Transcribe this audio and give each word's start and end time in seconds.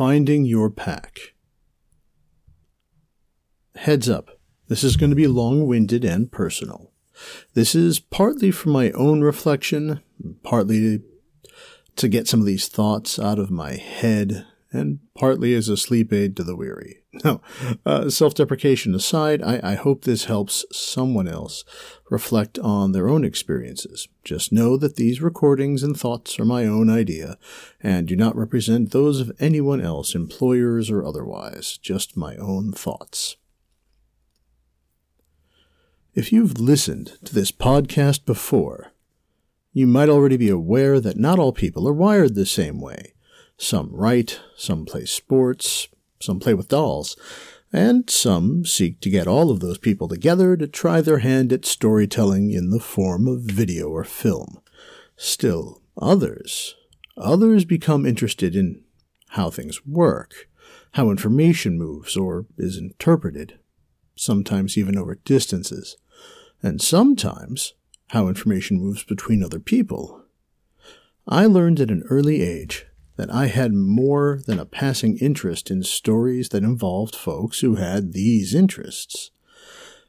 Finding 0.00 0.46
Your 0.46 0.70
Pack. 0.70 1.34
Heads 3.74 4.08
up, 4.08 4.40
this 4.66 4.82
is 4.82 4.96
going 4.96 5.10
to 5.10 5.14
be 5.14 5.26
long 5.26 5.66
winded 5.66 6.06
and 6.06 6.32
personal. 6.32 6.90
This 7.52 7.74
is 7.74 8.00
partly 8.00 8.50
for 8.50 8.70
my 8.70 8.92
own 8.92 9.20
reflection, 9.20 10.00
partly 10.42 11.02
to 11.96 12.08
get 12.08 12.26
some 12.26 12.40
of 12.40 12.46
these 12.46 12.66
thoughts 12.66 13.18
out 13.18 13.38
of 13.38 13.50
my 13.50 13.74
head, 13.74 14.46
and 14.72 15.00
partly 15.14 15.54
as 15.54 15.68
a 15.68 15.76
sleep 15.76 16.12
aid 16.12 16.36
to 16.36 16.44
the 16.44 16.56
weary. 16.56 16.98
Now, 17.24 17.40
uh, 17.84 18.08
self 18.08 18.34
deprecation 18.34 18.94
aside, 18.94 19.42
I, 19.42 19.60
I 19.62 19.74
hope 19.74 20.04
this 20.04 20.26
helps 20.26 20.64
someone 20.70 21.26
else 21.26 21.64
reflect 22.08 22.56
on 22.60 22.92
their 22.92 23.08
own 23.08 23.24
experiences. 23.24 24.06
Just 24.22 24.52
know 24.52 24.76
that 24.76 24.94
these 24.94 25.20
recordings 25.20 25.82
and 25.82 25.98
thoughts 25.98 26.38
are 26.38 26.44
my 26.44 26.66
own 26.66 26.88
idea 26.88 27.36
and 27.80 28.06
do 28.06 28.14
not 28.14 28.36
represent 28.36 28.92
those 28.92 29.20
of 29.20 29.32
anyone 29.40 29.80
else, 29.80 30.14
employers 30.14 30.88
or 30.88 31.04
otherwise, 31.04 31.78
just 31.78 32.16
my 32.16 32.36
own 32.36 32.72
thoughts. 32.72 33.36
If 36.14 36.32
you've 36.32 36.60
listened 36.60 37.18
to 37.24 37.34
this 37.34 37.52
podcast 37.52 38.24
before, 38.24 38.92
you 39.72 39.86
might 39.86 40.08
already 40.08 40.36
be 40.36 40.48
aware 40.48 41.00
that 41.00 41.16
not 41.16 41.38
all 41.38 41.52
people 41.52 41.88
are 41.88 41.92
wired 41.92 42.34
the 42.34 42.46
same 42.46 42.80
way. 42.80 43.14
Some 43.62 43.90
write, 43.92 44.40
some 44.56 44.86
play 44.86 45.04
sports, 45.04 45.88
some 46.18 46.40
play 46.40 46.54
with 46.54 46.68
dolls, 46.68 47.14
and 47.70 48.08
some 48.08 48.64
seek 48.64 49.00
to 49.00 49.10
get 49.10 49.26
all 49.26 49.50
of 49.50 49.60
those 49.60 49.76
people 49.76 50.08
together 50.08 50.56
to 50.56 50.66
try 50.66 51.02
their 51.02 51.18
hand 51.18 51.52
at 51.52 51.66
storytelling 51.66 52.52
in 52.52 52.70
the 52.70 52.80
form 52.80 53.28
of 53.28 53.42
video 53.42 53.90
or 53.90 54.02
film. 54.02 54.62
Still, 55.14 55.82
others, 56.00 56.74
others 57.18 57.66
become 57.66 58.06
interested 58.06 58.56
in 58.56 58.82
how 59.28 59.50
things 59.50 59.84
work, 59.84 60.48
how 60.92 61.10
information 61.10 61.76
moves 61.76 62.16
or 62.16 62.46
is 62.56 62.78
interpreted, 62.78 63.58
sometimes 64.16 64.78
even 64.78 64.96
over 64.96 65.16
distances, 65.16 65.98
and 66.62 66.80
sometimes 66.80 67.74
how 68.08 68.26
information 68.26 68.80
moves 68.80 69.04
between 69.04 69.44
other 69.44 69.60
people. 69.60 70.24
I 71.28 71.44
learned 71.44 71.78
at 71.78 71.90
an 71.90 72.04
early 72.08 72.40
age 72.40 72.86
that 73.20 73.30
I 73.30 73.48
had 73.48 73.74
more 73.74 74.40
than 74.46 74.58
a 74.58 74.64
passing 74.64 75.18
interest 75.18 75.70
in 75.70 75.82
stories 75.82 76.48
that 76.48 76.62
involved 76.62 77.14
folks 77.14 77.60
who 77.60 77.74
had 77.74 78.14
these 78.14 78.54
interests. 78.54 79.30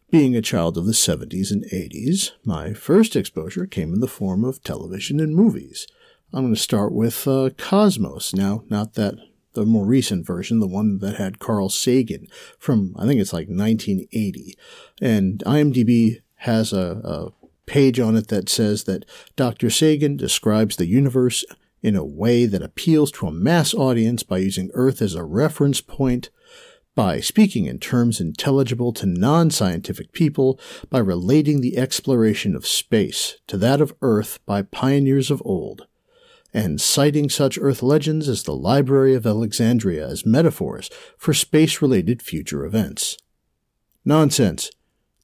Being 0.09 0.33
a 0.33 0.41
child 0.41 0.77
of 0.77 0.85
the 0.85 0.93
70s 0.93 1.51
and 1.51 1.65
80s, 1.65 2.31
my 2.45 2.71
first 2.71 3.17
exposure 3.17 3.65
came 3.65 3.93
in 3.93 3.99
the 3.99 4.07
form 4.07 4.45
of 4.45 4.63
television 4.63 5.19
and 5.19 5.35
movies. 5.35 5.87
I'm 6.31 6.43
going 6.43 6.55
to 6.55 6.59
start 6.59 6.93
with 6.93 7.27
uh, 7.27 7.49
Cosmos. 7.57 8.33
Now, 8.33 8.63
not 8.69 8.93
that 8.93 9.15
the 9.55 9.65
more 9.65 9.85
recent 9.85 10.25
version, 10.25 10.61
the 10.61 10.67
one 10.67 10.99
that 10.99 11.17
had 11.17 11.39
Carl 11.39 11.67
Sagan 11.67 12.27
from, 12.57 12.95
I 12.97 13.05
think 13.05 13.19
it's 13.19 13.33
like 13.33 13.49
1980. 13.49 14.55
And 15.01 15.43
IMDb 15.45 16.21
has 16.35 16.71
a, 16.71 17.01
a 17.03 17.31
page 17.65 17.99
on 17.99 18.15
it 18.15 18.29
that 18.29 18.47
says 18.47 18.85
that 18.85 19.03
Dr. 19.35 19.69
Sagan 19.69 20.15
describes 20.15 20.77
the 20.77 20.87
universe 20.87 21.43
in 21.81 21.95
a 21.95 22.05
way 22.05 22.45
that 22.45 22.61
appeals 22.61 23.11
to 23.11 23.27
a 23.27 23.31
mass 23.31 23.73
audience 23.73 24.23
by 24.23 24.37
using 24.37 24.69
Earth 24.73 25.01
as 25.01 25.15
a 25.15 25.23
reference 25.23 25.81
point, 25.81 26.29
by 26.93 27.19
speaking 27.19 27.65
in 27.65 27.79
terms 27.79 28.19
intelligible 28.19 28.93
to 28.93 29.05
non 29.05 29.49
scientific 29.49 30.11
people, 30.11 30.59
by 30.89 30.99
relating 30.99 31.61
the 31.61 31.77
exploration 31.77 32.55
of 32.55 32.67
space 32.67 33.37
to 33.47 33.57
that 33.57 33.81
of 33.81 33.93
Earth 34.01 34.39
by 34.45 34.61
pioneers 34.61 35.31
of 35.31 35.41
old, 35.45 35.87
and 36.53 36.81
citing 36.81 37.29
such 37.29 37.57
Earth 37.59 37.81
legends 37.81 38.27
as 38.27 38.43
the 38.43 38.55
Library 38.55 39.15
of 39.15 39.25
Alexandria 39.25 40.05
as 40.07 40.25
metaphors 40.25 40.89
for 41.17 41.33
space 41.33 41.81
related 41.81 42.21
future 42.21 42.65
events. 42.65 43.17
Nonsense. 44.03 44.69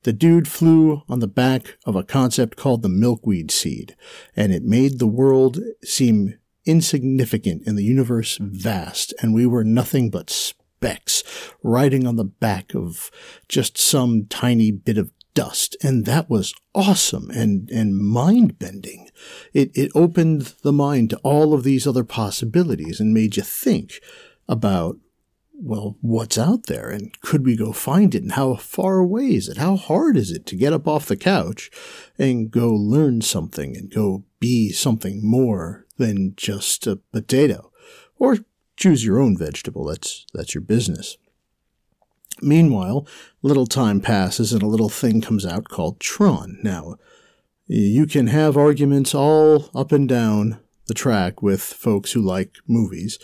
The 0.03 0.13
dude 0.13 0.47
flew 0.47 1.01
on 1.09 1.19
the 1.19 1.27
back 1.27 1.77
of 1.85 1.95
a 1.97 2.03
concept 2.03 2.55
called 2.55 2.81
the 2.81 2.87
milkweed 2.87 3.51
seed, 3.51 3.95
and 4.37 4.53
it 4.53 4.63
made 4.63 4.99
the 4.99 5.07
world 5.07 5.59
seem 5.83 6.35
insignificant 6.67 7.63
in 7.65 7.75
the 7.75 7.83
universe 7.83 8.37
vast, 8.41 9.13
and 9.21 9.33
we 9.33 9.45
were 9.45 9.63
nothing 9.63 10.09
but 10.09 10.29
specks 10.29 11.23
riding 11.63 12.05
on 12.05 12.17
the 12.17 12.25
back 12.25 12.75
of 12.75 13.09
just 13.47 13.77
some 13.77 14.25
tiny 14.25 14.71
bit 14.71 14.97
of 14.97 15.11
dust. 15.33 15.77
And 15.83 16.05
that 16.05 16.29
was 16.29 16.53
awesome 16.73 17.29
and, 17.29 17.69
and 17.69 17.97
mind 17.97 18.57
bending. 18.57 19.09
It, 19.53 19.71
it 19.75 19.91
opened 19.93 20.55
the 20.63 20.73
mind 20.73 21.11
to 21.11 21.17
all 21.17 21.53
of 21.53 21.63
these 21.63 21.85
other 21.85 22.03
possibilities 22.03 22.99
and 22.99 23.13
made 23.13 23.37
you 23.37 23.43
think 23.43 23.99
about 24.49 24.97
well, 25.59 25.97
what's 26.01 26.37
out 26.37 26.67
there 26.67 26.89
and 26.89 27.19
could 27.21 27.45
we 27.45 27.55
go 27.55 27.71
find 27.71 28.13
it 28.13 28.21
and 28.23 28.33
how 28.33 28.55
far 28.55 28.97
away 28.97 29.35
is 29.35 29.49
it? 29.49 29.57
How 29.57 29.75
hard 29.75 30.15
is 30.15 30.31
it 30.31 30.45
to 30.47 30.55
get 30.55 30.73
up 30.73 30.87
off 30.87 31.07
the 31.07 31.17
couch 31.17 31.71
and 32.17 32.51
go 32.51 32.69
learn 32.69 33.21
something 33.21 33.75
and 33.75 33.91
go 33.91 34.23
be 34.39 34.71
something 34.71 35.27
more 35.27 35.85
than 35.97 36.33
just 36.35 36.87
a 36.87 36.97
potato. 37.11 37.71
Or 38.19 38.37
choose 38.75 39.05
your 39.05 39.19
own 39.19 39.37
vegetable. 39.37 39.85
That's, 39.85 40.25
that's 40.33 40.53
your 40.53 40.61
business. 40.61 41.17
Meanwhile, 42.41 43.07
little 43.41 43.65
time 43.65 43.99
passes 43.99 44.53
and 44.53 44.61
a 44.61 44.67
little 44.67 44.89
thing 44.89 45.21
comes 45.21 45.45
out 45.45 45.69
called 45.69 45.99
Tron. 45.99 46.59
Now, 46.61 46.97
you 47.65 48.05
can 48.05 48.27
have 48.27 48.55
arguments 48.55 49.15
all 49.15 49.69
up 49.75 49.91
and 49.91 50.07
down 50.07 50.59
the 50.85 50.93
track 50.93 51.41
with 51.41 51.61
folks 51.61 52.11
who 52.11 52.21
like 52.21 52.57
movies, 52.67 53.17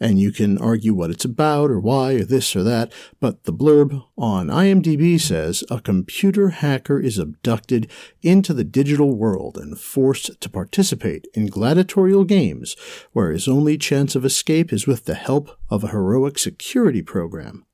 and 0.00 0.18
you 0.18 0.32
can 0.32 0.56
argue 0.58 0.94
what 0.94 1.10
it's 1.10 1.24
about 1.24 1.70
or 1.70 1.78
why 1.78 2.14
or 2.14 2.24
this 2.24 2.56
or 2.56 2.62
that, 2.62 2.92
but 3.20 3.44
the 3.44 3.52
blurb 3.52 4.02
on 4.16 4.48
IMDb 4.48 5.20
says 5.20 5.62
a 5.70 5.80
computer 5.80 6.48
hacker 6.48 6.98
is 6.98 7.18
abducted 7.18 7.90
into 8.22 8.54
the 8.54 8.64
digital 8.64 9.14
world 9.14 9.58
and 9.58 9.78
forced 9.78 10.40
to 10.40 10.48
participate 10.48 11.28
in 11.34 11.46
gladiatorial 11.46 12.24
games 12.24 12.74
where 13.12 13.30
his 13.30 13.46
only 13.46 13.76
chance 13.76 14.16
of 14.16 14.24
escape 14.24 14.72
is 14.72 14.86
with 14.86 15.04
the 15.04 15.14
help 15.14 15.58
of 15.68 15.84
a 15.84 15.88
heroic 15.88 16.38
security 16.38 17.02
program. 17.02 17.66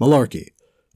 Malarkey. 0.00 0.50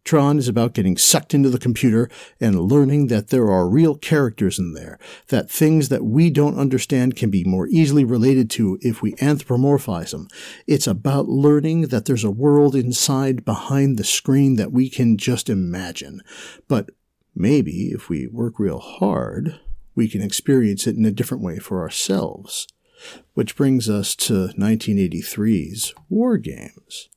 Tron 0.04 0.38
is 0.38 0.48
about 0.48 0.74
getting 0.74 0.96
sucked 0.96 1.34
into 1.34 1.50
the 1.50 1.58
computer 1.58 2.08
and 2.40 2.60
learning 2.60 3.08
that 3.08 3.28
there 3.28 3.50
are 3.50 3.68
real 3.68 3.96
characters 3.96 4.58
in 4.58 4.72
there, 4.72 4.98
that 5.28 5.50
things 5.50 5.88
that 5.88 6.04
we 6.04 6.30
don't 6.30 6.58
understand 6.58 7.16
can 7.16 7.30
be 7.30 7.44
more 7.44 7.68
easily 7.68 8.04
related 8.04 8.50
to 8.50 8.78
if 8.80 9.02
we 9.02 9.12
anthropomorphize 9.14 10.10
them. 10.10 10.28
It's 10.66 10.86
about 10.86 11.28
learning 11.28 11.88
that 11.88 12.06
there's 12.06 12.24
a 12.24 12.30
world 12.30 12.74
inside 12.74 13.44
behind 13.44 13.98
the 13.98 14.04
screen 14.04 14.56
that 14.56 14.72
we 14.72 14.88
can 14.88 15.16
just 15.16 15.48
imagine. 15.48 16.22
But 16.66 16.90
maybe 17.34 17.90
if 17.92 18.08
we 18.08 18.26
work 18.26 18.58
real 18.58 18.78
hard, 18.78 19.60
we 19.94 20.08
can 20.08 20.22
experience 20.22 20.86
it 20.86 20.96
in 20.96 21.04
a 21.04 21.12
different 21.12 21.44
way 21.44 21.58
for 21.58 21.82
ourselves. 21.82 22.66
Which 23.34 23.56
brings 23.56 23.88
us 23.88 24.14
to 24.16 24.48
1983's 24.58 25.94
War 26.08 26.36
Games. 26.36 27.08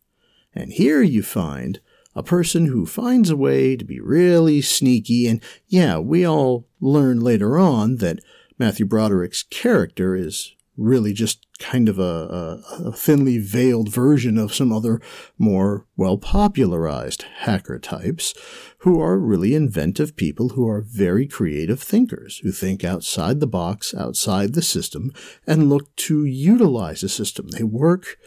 And 0.53 0.71
here 0.71 1.01
you 1.01 1.23
find 1.23 1.81
a 2.15 2.23
person 2.23 2.67
who 2.67 2.85
finds 2.85 3.29
a 3.29 3.37
way 3.37 3.75
to 3.75 3.85
be 3.85 3.99
really 3.99 4.61
sneaky. 4.61 5.27
And 5.27 5.41
yeah, 5.67 5.97
we 5.97 6.25
all 6.25 6.67
learn 6.79 7.19
later 7.19 7.57
on 7.57 7.97
that 7.97 8.19
Matthew 8.59 8.85
Broderick's 8.85 9.43
character 9.43 10.15
is 10.15 10.55
really 10.75 11.13
just 11.13 11.45
kind 11.59 11.87
of 11.87 11.99
a, 11.99 12.01
a, 12.01 12.87
a 12.87 12.91
thinly 12.91 13.37
veiled 13.37 13.89
version 13.89 14.37
of 14.37 14.53
some 14.53 14.71
other 14.71 14.99
more 15.37 15.85
well 15.95 16.17
popularized 16.17 17.25
hacker 17.39 17.77
types 17.79 18.33
who 18.79 18.99
are 18.99 19.19
really 19.19 19.53
inventive 19.53 20.15
people 20.15 20.49
who 20.49 20.67
are 20.67 20.81
very 20.81 21.27
creative 21.27 21.81
thinkers 21.81 22.39
who 22.39 22.51
think 22.51 22.83
outside 22.83 23.39
the 23.39 23.47
box, 23.47 23.93
outside 23.93 24.53
the 24.53 24.61
system, 24.61 25.13
and 25.45 25.69
look 25.69 25.95
to 25.95 26.25
utilize 26.25 27.01
the 27.01 27.09
system. 27.09 27.47
They 27.49 27.63
work 27.63 28.17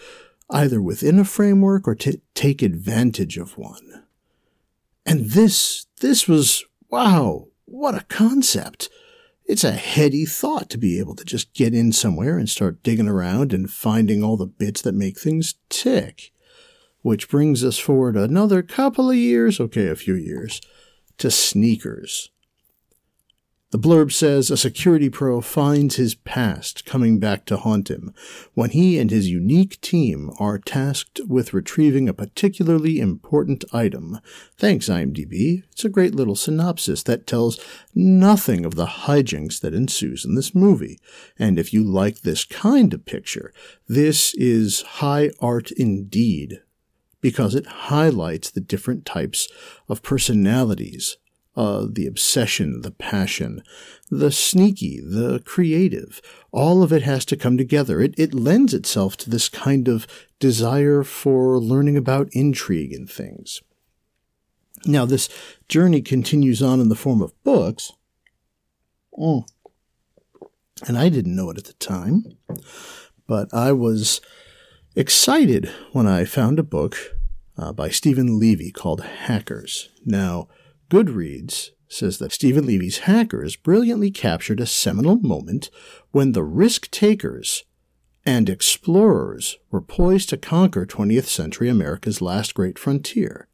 either 0.51 0.81
within 0.81 1.19
a 1.19 1.25
framework 1.25 1.89
or 1.89 1.95
to 1.97 2.21
take 2.35 2.63
advantage 2.63 3.37
of 3.37 3.59
one. 3.59 4.05
And 5.05 5.31
this, 5.31 5.87
this 6.01 6.29
was, 6.29 6.65
wow, 6.89 7.49
what 7.65 7.95
a 7.95 8.05
concept. 8.05 8.89
It's 9.45 9.65
a 9.65 9.73
heady 9.73 10.25
thought 10.25 10.69
to 10.71 10.79
be 10.79 10.99
able 10.99 11.15
to 11.17 11.25
just 11.25 11.55
get 11.55 11.73
in 11.73 11.93
somewhere 11.93 12.37
and 12.37 12.49
start 12.49 12.83
digging 12.83 13.09
around 13.09 13.53
and 13.53 13.71
finding 13.71 14.25
all 14.25 14.37
the 14.37 14.47
bits 14.47 14.83
that 14.83 14.95
make 14.95 15.19
things 15.19 15.55
tick. 15.69 16.33
Which 17.03 17.29
brings 17.29 17.63
us 17.63 17.79
forward 17.79 18.17
another 18.17 18.63
couple 18.63 19.11
of 19.11 19.17
years, 19.17 19.61
okay, 19.61 19.87
a 19.87 19.95
few 19.95 20.15
years, 20.15 20.61
to 21.19 21.31
sneakers. 21.31 22.31
The 23.73 23.81
blurb 23.81 24.13
says 24.13 24.49
a 24.49 24.57
security 24.57 25.11
pro 25.11 25.41
finds 25.41 25.97
his 25.97 26.15
past 26.15 26.85
coming 26.85 27.19
back 27.19 27.45
to 27.47 27.57
haunt 27.57 27.91
him 27.91 28.15
when 28.55 28.71
he 28.71 28.97
and 28.97 29.11
his 29.11 29.29
unique 29.29 29.81
team 29.81 30.31
are 30.39 30.57
tasked 30.57 31.21
with 31.27 31.53
retrieving 31.53 32.09
a 32.09 32.15
particularly 32.15 33.01
important 33.01 33.65
item. 33.73 34.21
Thanks, 34.57 34.89
IMDb. 34.89 35.65
It's 35.73 35.85
a 35.85 35.89
great 35.89 36.15
little 36.15 36.37
synopsis 36.37 37.03
that 37.03 37.27
tells 37.27 37.59
nothing 37.93 38.65
of 38.65 38.77
the 38.77 38.87
hijinks 38.87 39.61
that 39.63 39.75
ensues 39.75 40.25
in 40.25 40.37
this 40.37 40.55
movie. 40.55 41.01
And 41.37 41.59
if 41.59 41.73
you 41.73 41.83
like 41.83 42.21
this 42.21 42.45
kind 42.45 42.95
of 42.95 43.05
picture, 43.05 43.53
this 43.89 44.33
is 44.35 44.83
high 44.83 45.31
art 45.41 45.73
indeed 45.73 46.61
because 47.21 47.57
it 47.57 47.67
highlights 47.67 48.49
the 48.49 48.61
different 48.61 49.05
types 49.05 49.49
of 49.89 50.05
personalities 50.05 51.17
uh, 51.57 51.87
the 51.91 52.07
obsession, 52.07 52.83
the 52.83 52.91
passion, 52.91 53.63
the 54.11 54.31
sneaky, 54.31 55.01
the 55.01 55.41
creative. 55.45 56.21
All 56.53 56.83
of 56.83 56.93
it 56.93 57.03
has 57.03 57.25
to 57.27 57.37
come 57.37 57.57
together. 57.57 58.01
It, 58.01 58.15
it 58.19 58.35
lends 58.35 58.75
itself 58.75 59.17
to 59.19 59.31
this 59.31 59.49
kind 59.49 59.89
of 59.89 60.07
desire 60.39 61.03
for 61.03 61.59
learning 61.59 61.97
about 61.97 62.29
intrigue 62.33 62.93
and 62.93 63.11
things. 63.11 63.63
Now, 64.85 65.07
this 65.07 65.29
journey 65.69 66.03
continues 66.03 66.63
on 66.63 66.81
in 66.81 66.89
the 66.89 66.95
form 66.95 67.23
of 67.23 67.33
books. 67.43 67.93
Mm. 69.19 69.47
And 70.87 70.99
I 70.99 71.09
didn't 71.09 71.35
know 71.35 71.51
it 71.51 71.59
at 71.59 71.65
the 71.65 71.73
time, 71.75 72.37
but 73.27 73.53
I 73.53 73.73
was 73.73 74.21
excited 74.95 75.71
when 75.93 76.07
I 76.07 76.27
found 76.27 76.59
a 76.59 76.63
book 76.63 77.17
uh, 77.57 77.73
by 77.73 77.89
Steven 77.89 78.39
Levy 78.39 78.71
called 78.71 79.01
Hackers. 79.03 79.89
Now, 80.05 80.49
Goodreads 80.89 81.71
says 81.89 82.19
that 82.19 82.33
Steven 82.33 82.67
Levy's 82.67 82.99
hackers 82.99 83.57
brilliantly 83.57 84.11
captured 84.11 84.61
a 84.61 84.67
seminal 84.67 85.17
moment 85.17 85.71
when 86.11 86.33
the 86.33 86.43
risk 86.43 86.91
takers 86.91 87.65
and 88.25 88.49
explorers 88.49 89.57
were 89.71 89.81
poised 89.81 90.29
to 90.31 90.37
conquer 90.37 90.85
20th 90.85 91.27
century 91.27 91.69
America's 91.69 92.21
last 92.21 92.55
great 92.55 92.79
frontier. 92.79 93.47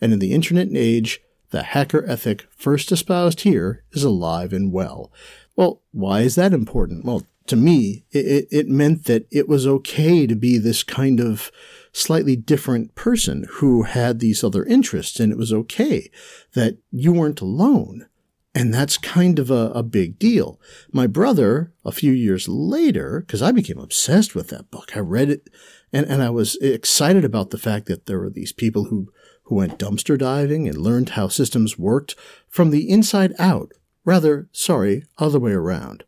And 0.00 0.12
in 0.12 0.18
the 0.18 0.32
internet 0.32 0.68
age, 0.74 1.20
the 1.50 1.62
hacker 1.62 2.04
ethic 2.06 2.46
first 2.50 2.90
espoused 2.90 3.42
here 3.42 3.84
is 3.92 4.02
alive 4.02 4.52
and 4.52 4.72
well. 4.72 5.12
Well, 5.56 5.82
why 5.92 6.20
is 6.20 6.34
that 6.34 6.52
important? 6.52 7.04
Well, 7.04 7.22
to 7.46 7.56
me, 7.56 8.04
it, 8.10 8.48
it 8.50 8.68
meant 8.68 9.04
that 9.04 9.26
it 9.30 9.48
was 9.48 9.66
okay 9.66 10.26
to 10.26 10.34
be 10.34 10.58
this 10.58 10.82
kind 10.82 11.20
of 11.20 11.50
slightly 11.92 12.36
different 12.36 12.94
person 12.94 13.46
who 13.54 13.82
had 13.82 14.18
these 14.18 14.42
other 14.44 14.64
interests, 14.64 15.20
and 15.20 15.32
it 15.32 15.38
was 15.38 15.52
okay 15.52 16.10
that 16.54 16.78
you 16.90 17.12
weren't 17.12 17.40
alone. 17.40 18.06
And 18.54 18.74
that's 18.74 18.98
kind 18.98 19.38
of 19.38 19.50
a, 19.50 19.70
a 19.74 19.82
big 19.82 20.18
deal. 20.18 20.60
My 20.90 21.06
brother, 21.06 21.72
a 21.84 21.92
few 21.92 22.12
years 22.12 22.48
later, 22.48 23.20
because 23.20 23.42
I 23.42 23.52
became 23.52 23.78
obsessed 23.78 24.34
with 24.34 24.48
that 24.48 24.70
book, 24.70 24.96
I 24.96 25.00
read 25.00 25.30
it 25.30 25.48
and, 25.92 26.06
and 26.06 26.22
I 26.22 26.30
was 26.30 26.56
excited 26.56 27.24
about 27.24 27.50
the 27.50 27.58
fact 27.58 27.86
that 27.86 28.06
there 28.06 28.18
were 28.18 28.30
these 28.30 28.52
people 28.52 28.84
who, 28.84 29.12
who 29.44 29.56
went 29.56 29.78
dumpster 29.78 30.18
diving 30.18 30.68
and 30.68 30.76
learned 30.76 31.10
how 31.10 31.28
systems 31.28 31.78
worked 31.78 32.14
from 32.48 32.70
the 32.70 32.88
inside 32.90 33.32
out. 33.38 33.72
Rather, 34.04 34.48
sorry, 34.52 35.04
other 35.18 35.38
way 35.38 35.52
around. 35.52 36.04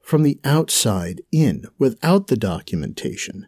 From 0.00 0.22
the 0.22 0.40
outside 0.42 1.22
in, 1.30 1.66
without 1.78 2.26
the 2.26 2.36
documentation. 2.36 3.46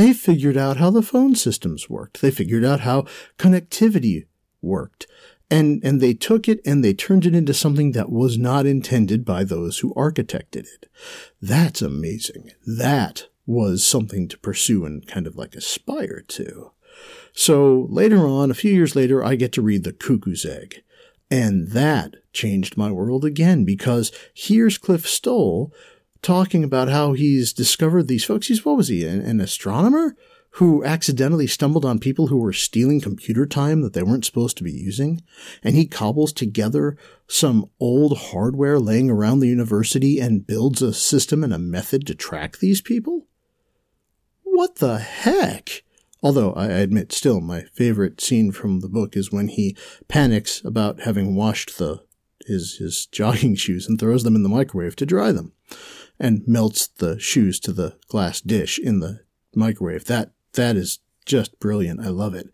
They 0.00 0.14
figured 0.14 0.56
out 0.56 0.78
how 0.78 0.88
the 0.88 1.02
phone 1.02 1.34
systems 1.34 1.90
worked. 1.90 2.22
They 2.22 2.30
figured 2.30 2.64
out 2.64 2.80
how 2.80 3.04
connectivity 3.36 4.24
worked. 4.62 5.06
And, 5.50 5.84
and 5.84 6.00
they 6.00 6.14
took 6.14 6.48
it 6.48 6.62
and 6.64 6.82
they 6.82 6.94
turned 6.94 7.26
it 7.26 7.34
into 7.34 7.52
something 7.52 7.92
that 7.92 8.10
was 8.10 8.38
not 8.38 8.64
intended 8.64 9.26
by 9.26 9.44
those 9.44 9.80
who 9.80 9.92
architected 9.92 10.64
it. 10.64 10.86
That's 11.42 11.82
amazing. 11.82 12.52
That 12.66 13.26
was 13.44 13.86
something 13.86 14.26
to 14.28 14.38
pursue 14.38 14.86
and 14.86 15.06
kind 15.06 15.26
of 15.26 15.36
like 15.36 15.54
aspire 15.54 16.24
to. 16.28 16.72
So 17.34 17.86
later 17.90 18.26
on, 18.26 18.50
a 18.50 18.54
few 18.54 18.72
years 18.72 18.96
later, 18.96 19.22
I 19.22 19.34
get 19.34 19.52
to 19.52 19.62
read 19.62 19.84
The 19.84 19.92
Cuckoo's 19.92 20.46
Egg. 20.46 20.82
And 21.30 21.72
that 21.72 22.14
changed 22.32 22.78
my 22.78 22.90
world 22.90 23.26
again 23.26 23.66
because 23.66 24.12
here's 24.32 24.78
Cliff 24.78 25.06
Stoll 25.06 25.74
talking 26.22 26.64
about 26.64 26.88
how 26.88 27.12
he's 27.12 27.52
discovered 27.52 28.08
these 28.08 28.24
folks. 28.24 28.48
He's, 28.48 28.64
what 28.64 28.76
was 28.76 28.88
he, 28.88 29.06
an, 29.06 29.20
an 29.20 29.40
astronomer 29.40 30.14
who 30.54 30.84
accidentally 30.84 31.46
stumbled 31.46 31.84
on 31.84 31.98
people 31.98 32.26
who 32.26 32.38
were 32.38 32.52
stealing 32.52 33.00
computer 33.00 33.46
time 33.46 33.82
that 33.82 33.92
they 33.92 34.02
weren't 34.02 34.24
supposed 34.24 34.56
to 34.56 34.64
be 34.64 34.72
using. 34.72 35.22
And 35.62 35.76
he 35.76 35.86
cobbles 35.86 36.32
together 36.32 36.96
some 37.28 37.70
old 37.78 38.18
hardware 38.18 38.80
laying 38.80 39.08
around 39.08 39.38
the 39.38 39.48
university 39.48 40.18
and 40.18 40.46
builds 40.46 40.82
a 40.82 40.92
system 40.92 41.44
and 41.44 41.54
a 41.54 41.58
method 41.58 42.06
to 42.08 42.14
track 42.14 42.58
these 42.58 42.80
people? 42.80 43.26
What 44.42 44.76
the 44.76 44.98
heck? 44.98 45.84
Although 46.22 46.52
I 46.52 46.66
admit 46.66 47.12
still 47.12 47.40
my 47.40 47.62
favorite 47.72 48.20
scene 48.20 48.50
from 48.50 48.80
the 48.80 48.88
book 48.88 49.16
is 49.16 49.32
when 49.32 49.48
he 49.48 49.76
panics 50.08 50.60
about 50.64 51.00
having 51.00 51.34
washed 51.34 51.78
the 51.78 52.02
his 52.46 52.76
his 52.76 53.06
jogging 53.06 53.54
shoes 53.56 53.86
and 53.88 53.98
throws 53.98 54.24
them 54.24 54.34
in 54.34 54.42
the 54.42 54.48
microwave 54.48 54.96
to 54.96 55.06
dry 55.06 55.30
them 55.32 55.52
and 56.18 56.42
melts 56.46 56.86
the 56.86 57.18
shoes 57.18 57.58
to 57.60 57.72
the 57.72 57.96
glass 58.08 58.40
dish 58.40 58.78
in 58.78 59.00
the 59.00 59.20
microwave. 59.54 60.04
That 60.04 60.32
that 60.54 60.76
is 60.76 61.00
just 61.24 61.58
brilliant. 61.60 62.00
I 62.00 62.08
love 62.08 62.34
it 62.34 62.48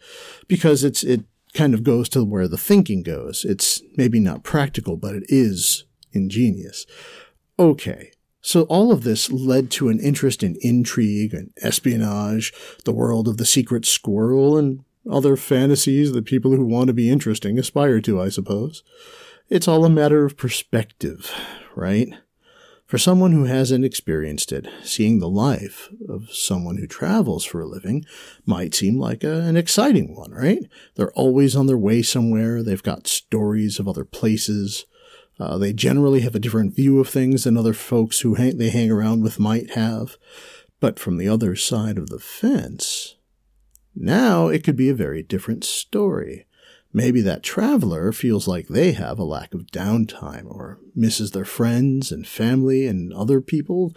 because 0.48 0.84
it's 0.84 1.02
it 1.02 1.24
kind 1.54 1.74
of 1.74 1.82
goes 1.82 2.08
to 2.10 2.24
where 2.24 2.48
the 2.48 2.58
thinking 2.58 3.02
goes. 3.02 3.44
It's 3.44 3.82
maybe 3.96 4.20
not 4.20 4.44
practical, 4.44 4.96
but 4.96 5.14
it 5.14 5.24
is 5.28 5.84
ingenious. 6.12 6.86
Okay. 7.58 8.12
So 8.42 8.62
all 8.64 8.92
of 8.92 9.02
this 9.02 9.32
led 9.32 9.72
to 9.72 9.88
an 9.88 9.98
interest 9.98 10.42
in 10.42 10.56
intrigue 10.60 11.34
and 11.34 11.50
espionage, 11.62 12.52
the 12.84 12.92
world 12.92 13.26
of 13.26 13.38
the 13.38 13.46
secret 13.46 13.84
squirrel, 13.84 14.56
and 14.56 14.84
other 15.10 15.36
fantasies 15.36 16.12
that 16.12 16.26
people 16.26 16.52
who 16.52 16.64
want 16.64 16.88
to 16.88 16.92
be 16.92 17.10
interesting 17.10 17.58
aspire 17.58 18.00
to, 18.02 18.20
I 18.20 18.28
suppose. 18.28 18.84
It's 19.48 19.66
all 19.66 19.84
a 19.84 19.90
matter 19.90 20.24
of 20.24 20.36
perspective, 20.36 21.32
right? 21.74 22.08
For 22.86 22.98
someone 22.98 23.32
who 23.32 23.44
hasn't 23.44 23.84
experienced 23.84 24.52
it, 24.52 24.68
seeing 24.84 25.18
the 25.18 25.28
life 25.28 25.88
of 26.08 26.30
someone 26.30 26.76
who 26.76 26.86
travels 26.86 27.44
for 27.44 27.60
a 27.60 27.66
living 27.66 28.04
might 28.44 28.76
seem 28.76 28.96
like 28.96 29.24
a, 29.24 29.40
an 29.40 29.56
exciting 29.56 30.14
one, 30.14 30.30
right? 30.30 30.60
They're 30.94 31.12
always 31.12 31.56
on 31.56 31.66
their 31.66 31.76
way 31.76 32.02
somewhere. 32.02 32.62
They've 32.62 32.82
got 32.82 33.08
stories 33.08 33.80
of 33.80 33.88
other 33.88 34.04
places. 34.04 34.86
Uh, 35.40 35.58
they 35.58 35.72
generally 35.72 36.20
have 36.20 36.36
a 36.36 36.40
different 36.40 36.76
view 36.76 37.00
of 37.00 37.08
things 37.08 37.42
than 37.42 37.56
other 37.56 37.72
folks 37.72 38.20
who 38.20 38.34
hang, 38.34 38.56
they 38.56 38.70
hang 38.70 38.92
around 38.92 39.24
with 39.24 39.40
might 39.40 39.70
have. 39.70 40.16
But 40.78 41.00
from 41.00 41.16
the 41.16 41.28
other 41.28 41.56
side 41.56 41.98
of 41.98 42.08
the 42.08 42.20
fence, 42.20 43.16
now 43.96 44.46
it 44.46 44.62
could 44.62 44.76
be 44.76 44.90
a 44.90 44.94
very 44.94 45.24
different 45.24 45.64
story. 45.64 46.46
Maybe 46.96 47.20
that 47.20 47.42
traveler 47.42 48.10
feels 48.10 48.48
like 48.48 48.68
they 48.68 48.92
have 48.92 49.18
a 49.18 49.22
lack 49.24 49.52
of 49.52 49.66
downtime 49.66 50.46
or 50.46 50.80
misses 50.94 51.32
their 51.32 51.44
friends 51.44 52.10
and 52.10 52.26
family 52.26 52.86
and 52.86 53.12
other 53.12 53.42
people 53.42 53.94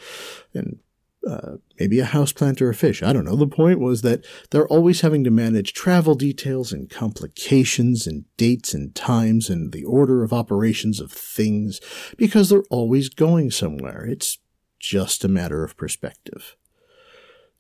and 0.54 0.80
uh, 1.26 1.56
maybe 1.80 2.02
a 2.02 2.06
houseplant 2.06 2.60
or 2.60 2.70
a 2.70 2.76
fish. 2.76 3.02
I 3.02 3.14
don't 3.14 3.24
know. 3.24 3.38
The 3.38 3.48
point 3.48 3.80
was 3.80 4.02
that 4.02 4.26
they're 4.50 4.68
always 4.68 5.00
having 5.00 5.24
to 5.24 5.32
manage 5.32 5.72
travel 5.72 6.14
details 6.14 6.74
and 6.74 6.90
complications 6.90 8.06
and 8.06 8.26
dates 8.36 8.74
and 8.74 8.94
times 8.94 9.50
and 9.50 9.72
the 9.72 9.86
order 9.86 10.22
of 10.22 10.34
operations 10.34 11.00
of 11.00 11.10
things 11.10 11.80
because 12.18 12.50
they're 12.50 12.64
always 12.70 13.08
going 13.08 13.50
somewhere. 13.50 14.06
It's 14.06 14.40
just 14.78 15.24
a 15.24 15.30
matter 15.30 15.64
of 15.64 15.78
perspective. 15.78 16.58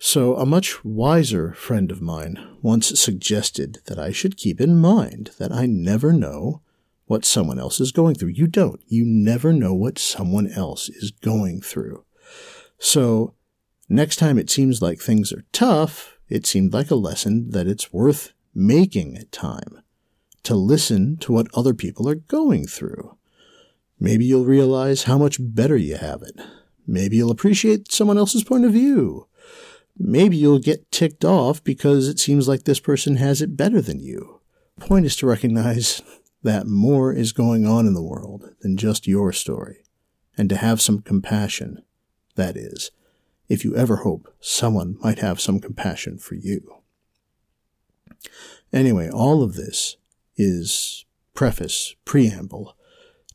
So, 0.01 0.37
a 0.37 0.45
much 0.45 0.85
wiser 0.85 1.51
friend 1.51 1.91
of 1.91 2.01
mine 2.01 2.39
once 2.61 2.97
suggested 2.97 3.79
that 3.87 3.99
I 3.99 4.13
should 4.13 4.37
keep 4.37 4.61
in 4.61 4.77
mind 4.77 5.31
that 5.39 5.51
I 5.51 5.65
never 5.65 6.13
know 6.13 6.61
what 7.05 7.25
someone 7.25 7.59
else 7.59 7.81
is 7.81 7.91
going 7.91 8.15
through. 8.15 8.29
You 8.29 8.47
don't. 8.47 8.79
You 8.87 9.03
never 9.05 9.51
know 9.51 9.73
what 9.73 9.99
someone 9.99 10.47
else 10.47 10.87
is 10.87 11.11
going 11.11 11.59
through. 11.59 12.05
So, 12.79 13.33
next 13.89 14.15
time 14.15 14.37
it 14.37 14.49
seems 14.49 14.81
like 14.81 14.99
things 14.99 15.33
are 15.33 15.43
tough, 15.51 16.17
it 16.29 16.47
seemed 16.47 16.71
like 16.71 16.89
a 16.89 16.95
lesson 16.95 17.49
that 17.49 17.67
it's 17.67 17.91
worth 17.91 18.31
making 18.55 19.21
time 19.31 19.81
to 20.43 20.55
listen 20.55 21.17
to 21.17 21.33
what 21.33 21.47
other 21.53 21.73
people 21.73 22.07
are 22.07 22.15
going 22.15 22.67
through. 22.67 23.17
Maybe 23.99 24.23
you'll 24.23 24.45
realize 24.45 25.03
how 25.03 25.17
much 25.17 25.37
better 25.41 25.75
you 25.75 25.97
have 25.97 26.21
it. 26.21 26.39
Maybe 26.87 27.17
you'll 27.17 27.31
appreciate 27.31 27.91
someone 27.91 28.17
else's 28.17 28.45
point 28.45 28.63
of 28.63 28.71
view 28.71 29.27
maybe 29.99 30.37
you'll 30.37 30.59
get 30.59 30.91
ticked 30.91 31.25
off 31.25 31.63
because 31.63 32.07
it 32.07 32.19
seems 32.19 32.47
like 32.47 32.63
this 32.63 32.79
person 32.79 33.17
has 33.17 33.41
it 33.41 33.57
better 33.57 33.81
than 33.81 33.99
you. 33.99 34.39
The 34.77 34.85
point 34.85 35.05
is 35.05 35.15
to 35.17 35.27
recognize 35.27 36.01
that 36.43 36.67
more 36.67 37.13
is 37.13 37.33
going 37.33 37.67
on 37.67 37.85
in 37.85 37.93
the 37.93 38.01
world 38.01 38.45
than 38.61 38.77
just 38.77 39.07
your 39.07 39.33
story, 39.33 39.83
and 40.37 40.49
to 40.49 40.55
have 40.55 40.81
some 40.81 41.01
compassion, 41.01 41.83
that 42.35 42.55
is, 42.55 42.91
if 43.49 43.65
you 43.65 43.75
ever 43.75 43.97
hope 43.97 44.33
someone 44.39 44.97
might 45.01 45.19
have 45.19 45.41
some 45.41 45.59
compassion 45.59 46.17
for 46.17 46.35
you. 46.35 46.75
Anyway, 48.71 49.09
all 49.09 49.43
of 49.43 49.55
this 49.55 49.97
is 50.37 51.05
preface, 51.33 51.95
preamble 52.05 52.77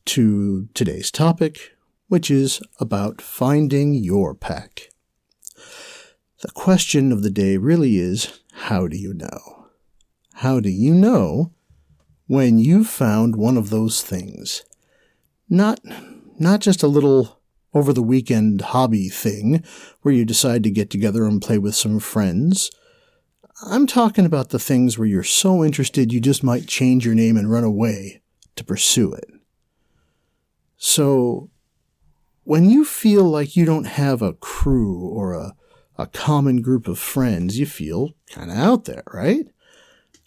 to 0.05 0.67
today's 0.73 1.11
topic, 1.11 1.75
which 2.07 2.31
is 2.31 2.61
about 2.79 3.21
finding 3.21 3.93
your 3.93 4.33
pack. 4.33 4.89
The 6.45 6.51
question 6.51 7.11
of 7.11 7.23
the 7.23 7.31
day 7.31 7.57
really 7.57 7.97
is 7.97 8.39
how 8.53 8.87
do 8.87 8.95
you 8.95 9.15
know? 9.15 9.69
How 10.35 10.59
do 10.59 10.69
you 10.69 10.93
know 10.93 11.51
when 12.27 12.59
you've 12.59 12.85
found 12.85 13.35
one 13.35 13.57
of 13.57 13.71
those 13.71 14.03
things? 14.03 14.63
Not, 15.49 15.79
not 16.37 16.59
just 16.59 16.83
a 16.83 16.87
little 16.87 17.41
over 17.73 17.91
the 17.91 18.03
weekend 18.03 18.61
hobby 18.61 19.09
thing 19.09 19.63
where 20.03 20.13
you 20.13 20.23
decide 20.23 20.61
to 20.65 20.69
get 20.69 20.91
together 20.91 21.25
and 21.25 21.41
play 21.41 21.57
with 21.57 21.73
some 21.73 21.99
friends. 21.99 22.69
I'm 23.65 23.87
talking 23.87 24.27
about 24.27 24.49
the 24.49 24.59
things 24.59 24.99
where 24.99 25.07
you're 25.07 25.23
so 25.23 25.63
interested 25.63 26.13
you 26.13 26.21
just 26.21 26.43
might 26.43 26.67
change 26.67 27.07
your 27.07 27.15
name 27.15 27.37
and 27.37 27.49
run 27.49 27.63
away 27.63 28.21
to 28.55 28.63
pursue 28.63 29.11
it. 29.13 29.31
So, 30.77 31.49
when 32.43 32.69
you 32.69 32.85
feel 32.85 33.23
like 33.23 33.55
you 33.55 33.65
don't 33.65 33.87
have 33.87 34.21
a 34.21 34.33
crew 34.33 34.99
or 34.99 35.33
a, 35.33 35.55
a 35.97 36.07
common 36.07 36.61
group 36.61 36.87
of 36.87 36.99
friends, 36.99 37.57
you 37.57 37.65
feel 37.65 38.13
kind 38.29 38.51
of 38.51 38.57
out 38.57 38.85
there, 38.85 39.03
right? 39.13 39.47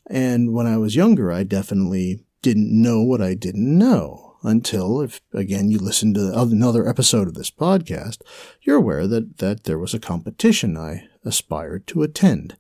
And 0.09 0.53
when 0.53 0.67
I 0.67 0.79
was 0.79 0.97
younger, 0.97 1.31
I 1.31 1.43
definitely 1.43 2.25
didn't 2.43 2.71
know 2.71 3.03
what 3.03 3.21
I 3.21 3.35
didn't 3.35 3.79
know 3.79 4.37
until, 4.43 5.01
if 5.01 5.21
again 5.33 5.71
you 5.71 5.79
listen 5.79 6.15
to 6.15 6.33
another 6.39 6.89
episode 6.89 7.29
of 7.29 7.35
this 7.35 7.51
podcast, 7.51 8.19
you're 8.63 8.77
aware 8.77 9.07
that, 9.07 9.39
that 9.39 9.65
there 9.65 9.79
was 9.79 9.95
a 9.95 10.01
competition 10.01 10.77
I 10.77 11.09
aspired 11.25 11.87
to 11.89 12.03
attend. 12.03 12.57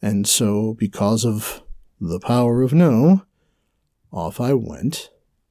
And 0.00 0.26
so, 0.26 0.74
because 0.74 1.24
of 1.24 1.62
the 2.00 2.18
power 2.18 2.62
of 2.62 2.72
no, 2.72 3.22
off 4.10 4.40
I 4.40 4.52
went, 4.52 5.10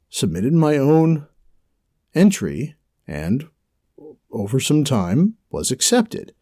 submitted 0.10 0.54
my 0.54 0.78
own 0.78 1.28
entry, 2.14 2.76
and 3.08 3.48
over 4.30 4.60
some 4.60 4.84
time 4.84 5.36
was 5.50 5.72
accepted. 5.72 6.34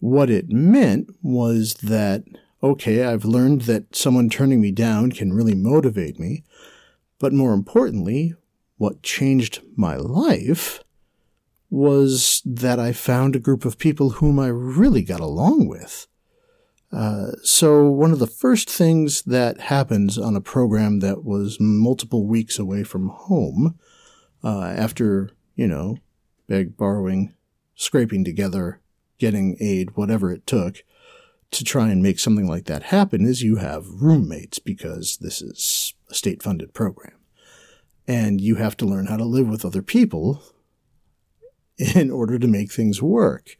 What 0.00 0.30
it 0.30 0.50
meant 0.50 1.08
was 1.22 1.74
that, 1.74 2.24
okay, 2.62 3.04
I've 3.04 3.24
learned 3.24 3.62
that 3.62 3.96
someone 3.96 4.28
turning 4.28 4.60
me 4.60 4.70
down 4.70 5.12
can 5.12 5.32
really 5.32 5.54
motivate 5.54 6.18
me, 6.18 6.44
but 7.18 7.32
more 7.32 7.54
importantly, 7.54 8.34
what 8.76 9.02
changed 9.02 9.62
my 9.76 9.96
life 9.96 10.82
was 11.70 12.42
that 12.44 12.78
I 12.78 12.92
found 12.92 13.34
a 13.34 13.40
group 13.40 13.64
of 13.64 13.78
people 13.78 14.10
whom 14.10 14.38
I 14.38 14.48
really 14.48 15.02
got 15.02 15.20
along 15.20 15.68
with. 15.68 16.06
Uh, 16.92 17.32
so, 17.42 17.88
one 17.88 18.12
of 18.12 18.20
the 18.20 18.28
first 18.28 18.70
things 18.70 19.22
that 19.22 19.58
happens 19.58 20.16
on 20.16 20.36
a 20.36 20.40
program 20.40 21.00
that 21.00 21.24
was 21.24 21.58
multiple 21.58 22.26
weeks 22.26 22.60
away 22.60 22.84
from 22.84 23.08
home 23.08 23.76
uh, 24.44 24.72
after, 24.76 25.30
you 25.56 25.66
know, 25.66 25.96
beg, 26.46 26.76
borrowing, 26.76 27.34
scraping 27.74 28.22
together, 28.24 28.80
getting 29.18 29.56
aid, 29.60 29.96
whatever 29.96 30.32
it 30.32 30.46
took 30.46 30.82
to 31.50 31.64
try 31.64 31.90
and 31.90 32.02
make 32.02 32.18
something 32.18 32.48
like 32.48 32.64
that 32.64 32.84
happen 32.84 33.24
is 33.24 33.42
you 33.42 33.56
have 33.56 33.86
roommates 33.88 34.58
because 34.58 35.18
this 35.18 35.40
is 35.40 35.94
a 36.10 36.14
state 36.14 36.42
funded 36.42 36.74
program. 36.74 37.16
And 38.08 38.40
you 38.40 38.56
have 38.56 38.76
to 38.78 38.86
learn 38.86 39.06
how 39.06 39.16
to 39.16 39.24
live 39.24 39.48
with 39.48 39.64
other 39.64 39.82
people 39.82 40.42
in 41.78 42.10
order 42.10 42.38
to 42.38 42.46
make 42.46 42.72
things 42.72 43.00
work. 43.00 43.56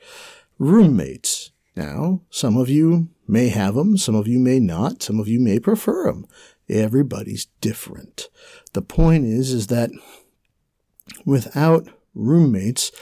Roommates. 0.59 1.53
Now, 1.77 2.23
some 2.31 2.57
of 2.57 2.69
you 2.69 3.09
may 3.27 3.49
have 3.49 3.75
them, 3.75 3.97
some 3.97 4.15
of 4.15 4.29
you 4.29 4.39
may 4.39 4.61
not, 4.61 5.03
some 5.03 5.19
of 5.19 5.27
you 5.27 5.41
may 5.41 5.59
prefer 5.59 6.07
them. 6.07 6.27
Everybody's 6.69 7.47
different. 7.61 8.29
The 8.73 8.83
point 8.83 9.25
is, 9.25 9.53
is 9.53 9.67
that 9.69 9.91
Without 11.25 11.89
roommates, 12.15 12.93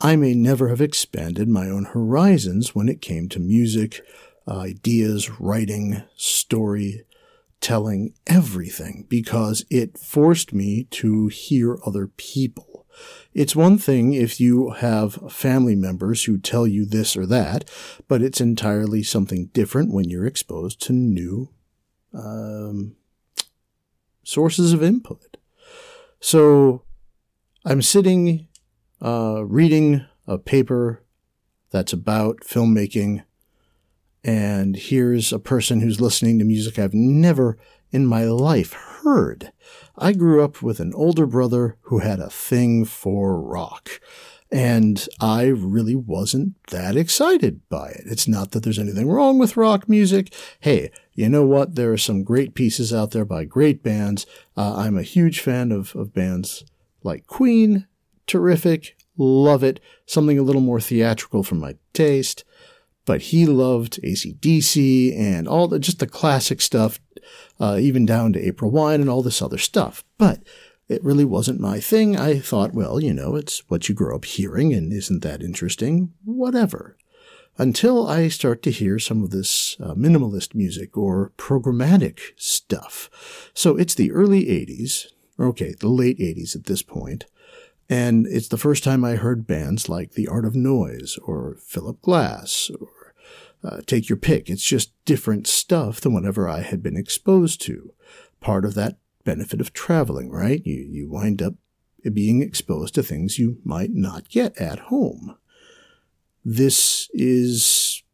I 0.00 0.16
may 0.16 0.34
never 0.34 0.68
have 0.68 0.80
expanded 0.80 1.48
my 1.48 1.68
own 1.68 1.86
horizons 1.86 2.74
when 2.74 2.88
it 2.88 3.02
came 3.02 3.28
to 3.30 3.38
music, 3.38 4.00
ideas, 4.48 5.38
writing, 5.38 6.02
story, 6.16 7.04
telling, 7.60 8.14
everything, 8.26 9.04
because 9.08 9.64
it 9.68 9.98
forced 9.98 10.54
me 10.54 10.84
to 10.84 11.28
hear 11.28 11.78
other 11.84 12.06
people. 12.06 12.86
It's 13.34 13.54
one 13.54 13.76
thing 13.76 14.14
if 14.14 14.40
you 14.40 14.70
have 14.70 15.32
family 15.32 15.76
members 15.76 16.24
who 16.24 16.38
tell 16.38 16.66
you 16.66 16.86
this 16.86 17.16
or 17.16 17.26
that, 17.26 17.68
but 18.08 18.22
it's 18.22 18.40
entirely 18.40 19.02
something 19.02 19.46
different 19.52 19.92
when 19.92 20.08
you're 20.08 20.26
exposed 20.26 20.80
to 20.82 20.92
new 20.94 21.50
um, 22.14 22.96
sources 24.24 24.72
of 24.72 24.82
input. 24.82 25.36
So 26.20 26.84
I'm 27.64 27.82
sitting 27.82 28.48
uh, 29.02 29.44
reading 29.46 30.04
a 30.26 30.38
paper 30.38 31.02
that's 31.70 31.92
about 31.92 32.40
filmmaking, 32.40 33.24
and 34.22 34.76
here's 34.76 35.32
a 35.32 35.38
person 35.38 35.80
who's 35.80 36.00
listening 36.00 36.38
to 36.38 36.44
music 36.44 36.78
I've 36.78 36.94
never 36.94 37.58
in 37.90 38.06
my 38.06 38.24
life 38.24 38.72
heard. 38.72 39.52
I 39.96 40.12
grew 40.12 40.42
up 40.42 40.62
with 40.62 40.80
an 40.80 40.92
older 40.94 41.26
brother 41.26 41.76
who 41.82 41.98
had 41.98 42.20
a 42.20 42.30
thing 42.30 42.84
for 42.84 43.40
rock. 43.40 44.00
And 44.52 45.06
I 45.20 45.44
really 45.44 45.94
wasn't 45.94 46.54
that 46.68 46.96
excited 46.96 47.60
by 47.68 47.90
it. 47.90 48.02
It's 48.06 48.26
not 48.26 48.50
that 48.50 48.64
there's 48.64 48.80
anything 48.80 49.08
wrong 49.08 49.38
with 49.38 49.56
rock 49.56 49.88
music. 49.88 50.34
Hey, 50.58 50.90
you 51.14 51.28
know 51.28 51.46
what? 51.46 51.76
There 51.76 51.92
are 51.92 51.98
some 51.98 52.24
great 52.24 52.54
pieces 52.54 52.92
out 52.92 53.12
there 53.12 53.24
by 53.24 53.44
great 53.44 53.82
bands. 53.82 54.26
Uh, 54.56 54.74
I'm 54.76 54.98
a 54.98 55.02
huge 55.02 55.40
fan 55.40 55.70
of, 55.70 55.94
of 55.94 56.12
bands 56.12 56.64
like 57.04 57.28
Queen, 57.28 57.86
terrific, 58.30 58.96
love 59.16 59.62
it. 59.62 59.80
Something 60.06 60.38
a 60.38 60.42
little 60.42 60.62
more 60.62 60.80
theatrical 60.80 61.42
for 61.42 61.56
my 61.56 61.76
taste. 61.92 62.44
But 63.04 63.22
he 63.22 63.44
loved 63.46 64.00
ACDC 64.02 65.18
and 65.18 65.48
all 65.48 65.66
the, 65.66 65.78
just 65.78 65.98
the 65.98 66.06
classic 66.06 66.60
stuff, 66.60 67.00
uh, 67.58 67.78
even 67.80 68.06
down 68.06 68.32
to 68.34 68.46
April 68.46 68.70
Wine 68.70 69.00
and 69.00 69.10
all 69.10 69.22
this 69.22 69.42
other 69.42 69.58
stuff. 69.58 70.04
But 70.16 70.42
it 70.88 71.02
really 71.02 71.24
wasn't 71.24 71.60
my 71.60 71.80
thing. 71.80 72.16
I 72.16 72.38
thought, 72.38 72.74
well, 72.74 73.02
you 73.02 73.12
know, 73.12 73.36
it's 73.36 73.68
what 73.68 73.88
you 73.88 73.94
grow 73.94 74.16
up 74.16 74.24
hearing 74.24 74.72
and 74.72 74.92
isn't 74.92 75.22
that 75.22 75.42
interesting? 75.42 76.12
Whatever. 76.24 76.96
Until 77.58 78.06
I 78.06 78.28
start 78.28 78.62
to 78.62 78.70
hear 78.70 78.98
some 78.98 79.22
of 79.22 79.30
this 79.30 79.76
uh, 79.80 79.94
minimalist 79.94 80.54
music 80.54 80.96
or 80.96 81.32
programmatic 81.36 82.20
stuff. 82.36 83.50
So 83.54 83.76
it's 83.76 83.94
the 83.94 84.12
early 84.12 84.46
80s, 84.46 85.06
okay, 85.38 85.74
the 85.78 85.88
late 85.88 86.18
80s 86.18 86.54
at 86.54 86.64
this 86.64 86.82
point, 86.82 87.26
and 87.90 88.24
it's 88.28 88.46
the 88.48 88.56
first 88.56 88.84
time 88.84 89.04
I 89.04 89.16
heard 89.16 89.48
bands 89.48 89.88
like 89.88 90.12
The 90.12 90.28
Art 90.28 90.44
of 90.44 90.54
Noise 90.54 91.18
or 91.24 91.56
Philip 91.66 92.00
Glass 92.00 92.70
or 92.80 93.14
uh, 93.64 93.80
take 93.84 94.08
your 94.08 94.16
pick. 94.16 94.48
It's 94.48 94.62
just 94.62 94.92
different 95.04 95.48
stuff 95.48 96.00
than 96.00 96.14
whatever 96.14 96.48
I 96.48 96.60
had 96.60 96.84
been 96.84 96.96
exposed 96.96 97.60
to. 97.62 97.92
Part 98.40 98.64
of 98.64 98.74
that 98.74 98.98
benefit 99.24 99.60
of 99.60 99.72
traveling, 99.72 100.30
right? 100.30 100.64
You, 100.64 100.86
you 100.88 101.10
wind 101.10 101.42
up 101.42 101.54
being 102.12 102.42
exposed 102.42 102.94
to 102.94 103.02
things 103.02 103.40
you 103.40 103.58
might 103.64 103.90
not 103.92 104.28
get 104.28 104.56
at 104.56 104.78
home. 104.78 105.36
This 106.44 107.10
is 107.12 108.04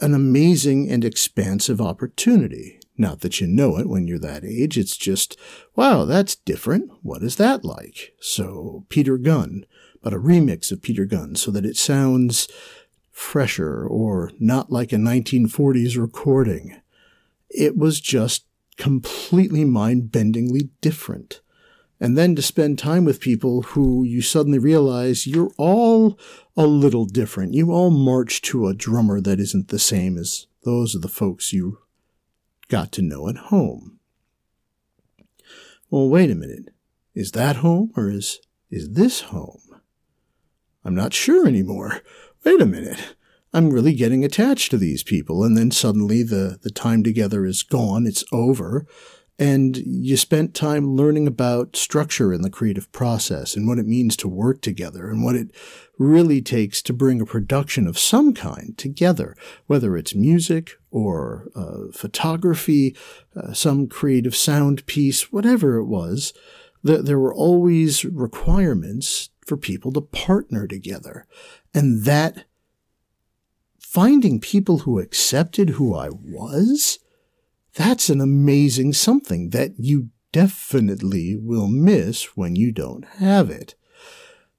an 0.00 0.14
amazing 0.14 0.90
and 0.90 1.04
expansive 1.04 1.80
opportunity. 1.80 2.80
Not 2.98 3.20
that 3.20 3.40
you 3.40 3.46
know 3.46 3.78
it 3.78 3.88
when 3.88 4.06
you're 4.06 4.18
that 4.18 4.44
age, 4.44 4.78
it's 4.78 4.96
just, 4.96 5.36
wow, 5.74 6.04
that's 6.04 6.34
different. 6.34 6.90
What 7.02 7.22
is 7.22 7.36
that 7.36 7.64
like? 7.64 8.14
So, 8.20 8.84
Peter 8.88 9.18
Gunn, 9.18 9.66
but 10.02 10.14
a 10.14 10.18
remix 10.18 10.72
of 10.72 10.82
Peter 10.82 11.04
Gunn 11.04 11.34
so 11.34 11.50
that 11.50 11.66
it 11.66 11.76
sounds 11.76 12.48
fresher 13.12 13.86
or 13.86 14.30
not 14.38 14.70
like 14.70 14.92
a 14.92 14.96
1940s 14.96 15.98
recording. 15.98 16.80
It 17.50 17.76
was 17.76 18.00
just 18.00 18.44
completely 18.76 19.64
mind 19.64 20.10
bendingly 20.10 20.68
different. 20.80 21.40
And 21.98 22.16
then 22.16 22.36
to 22.36 22.42
spend 22.42 22.78
time 22.78 23.04
with 23.04 23.20
people 23.20 23.62
who 23.62 24.04
you 24.04 24.20
suddenly 24.20 24.58
realize 24.58 25.26
you're 25.26 25.52
all 25.56 26.18
a 26.56 26.66
little 26.66 27.06
different. 27.06 27.54
You 27.54 27.72
all 27.72 27.90
march 27.90 28.42
to 28.42 28.66
a 28.66 28.74
drummer 28.74 29.20
that 29.22 29.40
isn't 29.40 29.68
the 29.68 29.78
same 29.78 30.18
as 30.18 30.46
those 30.64 30.94
of 30.94 31.00
the 31.00 31.08
folks 31.08 31.54
you 31.54 31.78
got 32.68 32.92
to 32.92 33.02
know 33.02 33.28
at 33.28 33.36
home. 33.36 33.98
Well, 35.90 36.08
wait 36.08 36.30
a 36.30 36.34
minute. 36.34 36.74
Is 37.14 37.32
that 37.32 37.56
home 37.56 37.92
or 37.96 38.10
is, 38.10 38.40
is 38.70 38.90
this 38.92 39.22
home? 39.22 39.62
I'm 40.84 40.94
not 40.94 41.14
sure 41.14 41.46
anymore. 41.46 42.00
Wait 42.44 42.60
a 42.60 42.66
minute. 42.66 43.16
I'm 43.52 43.70
really 43.70 43.94
getting 43.94 44.24
attached 44.24 44.70
to 44.70 44.76
these 44.76 45.02
people. 45.02 45.42
And 45.42 45.56
then 45.56 45.70
suddenly 45.70 46.22
the, 46.22 46.58
the 46.62 46.70
time 46.70 47.02
together 47.02 47.46
is 47.46 47.62
gone. 47.62 48.06
It's 48.06 48.24
over 48.32 48.86
and 49.38 49.76
you 49.76 50.16
spent 50.16 50.54
time 50.54 50.96
learning 50.96 51.26
about 51.26 51.76
structure 51.76 52.32
in 52.32 52.40
the 52.40 52.50
creative 52.50 52.90
process 52.92 53.54
and 53.54 53.68
what 53.68 53.78
it 53.78 53.86
means 53.86 54.16
to 54.16 54.28
work 54.28 54.62
together 54.62 55.10
and 55.10 55.22
what 55.22 55.34
it 55.34 55.50
really 55.98 56.40
takes 56.40 56.80
to 56.82 56.94
bring 56.94 57.20
a 57.20 57.26
production 57.26 57.86
of 57.86 57.98
some 57.98 58.32
kind 58.32 58.78
together, 58.78 59.36
whether 59.66 59.96
it's 59.96 60.14
music 60.14 60.72
or 60.90 61.48
uh, 61.54 61.92
photography, 61.92 62.96
uh, 63.34 63.52
some 63.52 63.86
creative 63.86 64.34
sound 64.34 64.86
piece, 64.86 65.30
whatever 65.30 65.76
it 65.76 65.84
was. 65.84 66.32
That 66.82 67.04
there 67.04 67.18
were 67.18 67.34
always 67.34 68.04
requirements 68.04 69.30
for 69.44 69.56
people 69.56 69.92
to 69.92 70.00
partner 70.00 70.68
together. 70.68 71.26
And 71.74 72.04
that 72.04 72.44
finding 73.80 74.40
people 74.40 74.78
who 74.78 75.00
accepted 75.00 75.70
who 75.70 75.94
I 75.94 76.10
was, 76.10 77.00
that's 77.76 78.08
an 78.08 78.22
amazing 78.22 78.94
something 78.94 79.50
that 79.50 79.74
you 79.78 80.08
definitely 80.32 81.36
will 81.36 81.68
miss 81.68 82.36
when 82.36 82.56
you 82.56 82.72
don't 82.72 83.04
have 83.18 83.50
it. 83.50 83.74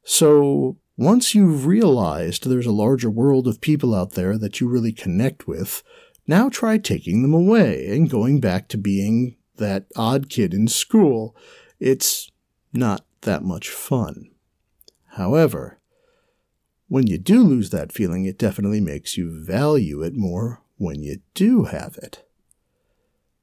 So 0.04 0.78
once 0.96 1.34
you've 1.34 1.66
realized 1.66 2.48
there's 2.48 2.68
a 2.68 2.72
larger 2.72 3.10
world 3.10 3.48
of 3.48 3.60
people 3.60 3.94
out 3.94 4.12
there 4.12 4.38
that 4.38 4.62
you 4.62 4.70
really 4.70 4.94
connect 4.94 5.48
with, 5.48 5.84
now 6.28 6.48
try 6.48 6.78
taking 6.78 7.24
them 7.24 7.34
away 7.34 7.88
and 7.90 8.10
going 8.10 8.40
back 8.40 8.68
to 8.70 8.78
being 8.78 9.36
that 9.56 9.88
odd 9.96 10.30
kid 10.30 10.54
in 10.54 10.68
school. 10.68 11.36
It's 11.80 12.32
not 12.72 13.04
that 13.22 13.44
much 13.44 13.70
fun. 13.70 14.30
However, 15.12 15.80
when 16.88 17.08
you 17.08 17.18
do 17.18 17.42
lose 17.42 17.72
that 17.72 17.92
feeling, 17.92 18.26
it 18.26 18.38
definitely 18.38 18.80
makes 18.80 19.18
you 19.18 19.44
value 19.44 20.04
it 20.04 20.14
more 20.16 20.62
when 20.78 21.02
you 21.02 21.18
do 21.34 21.64
have 21.64 21.98
it. 21.98 22.27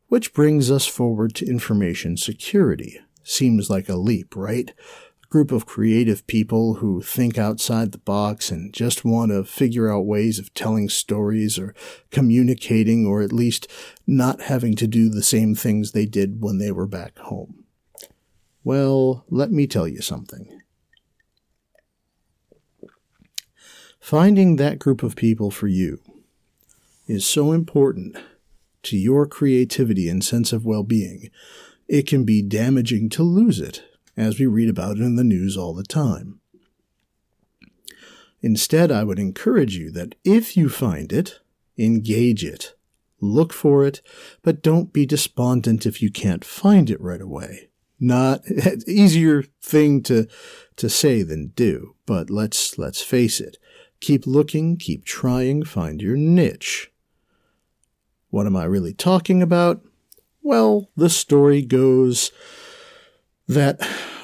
Which 0.08 0.32
brings 0.32 0.70
us 0.70 0.86
forward 0.86 1.34
to 1.36 1.46
information 1.46 2.16
security. 2.16 3.00
Seems 3.22 3.70
like 3.70 3.88
a 3.88 3.96
leap, 3.96 4.36
right? 4.36 4.70
A 4.70 5.26
group 5.28 5.50
of 5.50 5.66
creative 5.66 6.26
people 6.26 6.74
who 6.74 7.00
think 7.00 7.38
outside 7.38 7.92
the 7.92 7.98
box 7.98 8.50
and 8.50 8.72
just 8.72 9.04
want 9.04 9.32
to 9.32 9.44
figure 9.44 9.92
out 9.92 10.06
ways 10.06 10.38
of 10.38 10.52
telling 10.54 10.88
stories 10.88 11.58
or 11.58 11.74
communicating 12.10 13.06
or 13.06 13.22
at 13.22 13.32
least 13.32 13.66
not 14.06 14.42
having 14.42 14.76
to 14.76 14.86
do 14.86 15.08
the 15.08 15.22
same 15.22 15.54
things 15.54 15.92
they 15.92 16.06
did 16.06 16.40
when 16.42 16.58
they 16.58 16.70
were 16.70 16.86
back 16.86 17.18
home. 17.18 17.64
Well, 18.62 19.24
let 19.28 19.50
me 19.50 19.66
tell 19.66 19.88
you 19.88 20.00
something. 20.00 20.60
Finding 24.00 24.56
that 24.56 24.78
group 24.78 25.02
of 25.02 25.16
people 25.16 25.50
for 25.50 25.66
you 25.66 25.98
is 27.06 27.26
so 27.26 27.52
important 27.52 28.18
to 28.84 28.96
your 28.96 29.26
creativity 29.26 30.08
and 30.08 30.24
sense 30.24 30.52
of 30.52 30.64
well 30.64 30.82
being, 30.82 31.30
it 31.88 32.06
can 32.06 32.24
be 32.24 32.42
damaging 32.42 33.08
to 33.10 33.22
lose 33.22 33.60
it, 33.60 33.82
as 34.16 34.38
we 34.38 34.46
read 34.46 34.68
about 34.68 34.98
it 34.98 35.02
in 35.02 35.16
the 35.16 35.24
news 35.24 35.56
all 35.56 35.74
the 35.74 35.84
time. 35.84 36.40
Instead, 38.40 38.92
I 38.92 39.04
would 39.04 39.18
encourage 39.18 39.76
you 39.76 39.90
that 39.92 40.14
if 40.22 40.56
you 40.56 40.68
find 40.68 41.12
it, 41.12 41.40
engage 41.78 42.44
it. 42.44 42.74
Look 43.20 43.52
for 43.52 43.86
it, 43.86 44.02
but 44.42 44.62
don't 44.62 44.92
be 44.92 45.06
despondent 45.06 45.86
if 45.86 46.02
you 46.02 46.10
can't 46.10 46.44
find 46.44 46.90
it 46.90 47.00
right 47.00 47.22
away. 47.22 47.70
Not 47.98 48.42
easier 48.86 49.44
thing 49.62 50.02
to 50.04 50.26
to 50.76 50.90
say 50.90 51.22
than 51.22 51.52
do, 51.56 51.94
but 52.04 52.28
let's 52.28 52.76
let's 52.76 53.00
face 53.00 53.40
it. 53.40 53.56
Keep 54.00 54.26
looking, 54.26 54.76
keep 54.76 55.04
trying, 55.04 55.64
find 55.64 56.02
your 56.02 56.16
niche. 56.16 56.90
What 58.34 58.46
am 58.46 58.56
I 58.56 58.64
really 58.64 58.92
talking 58.92 59.42
about? 59.42 59.80
Well, 60.42 60.90
the 60.96 61.08
story 61.08 61.62
goes 61.62 62.32
that 63.46 63.78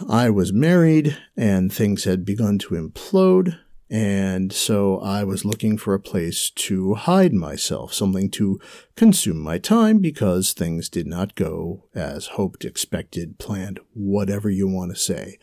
I 0.09 0.31
was 0.31 0.53
married 0.53 1.17
and 1.37 1.73
things 1.73 2.03
had 2.03 2.25
begun 2.25 2.59
to 2.59 2.75
implode, 2.75 3.57
and 3.89 4.53
so 4.53 4.99
I 4.99 5.23
was 5.23 5.45
looking 5.45 5.79
for 5.79 5.95
a 5.95 6.01
place 6.01 6.51
to 6.51 6.95
hide 6.95 7.33
myself, 7.33 7.95
something 7.95 8.33
to 8.33 8.59
consume 8.97 9.39
my 9.39 9.59
time 9.59 10.01
because 10.01 10.55
things 10.55 10.89
did 10.89 11.07
not 11.07 11.37
go 11.37 11.85
as 11.95 12.35
hoped, 12.35 12.65
expected, 12.65 13.39
planned, 13.39 13.79
whatever 13.95 14.51
you 14.51 14.67
want 14.67 14.91
to 14.91 14.99
say. 14.99 15.39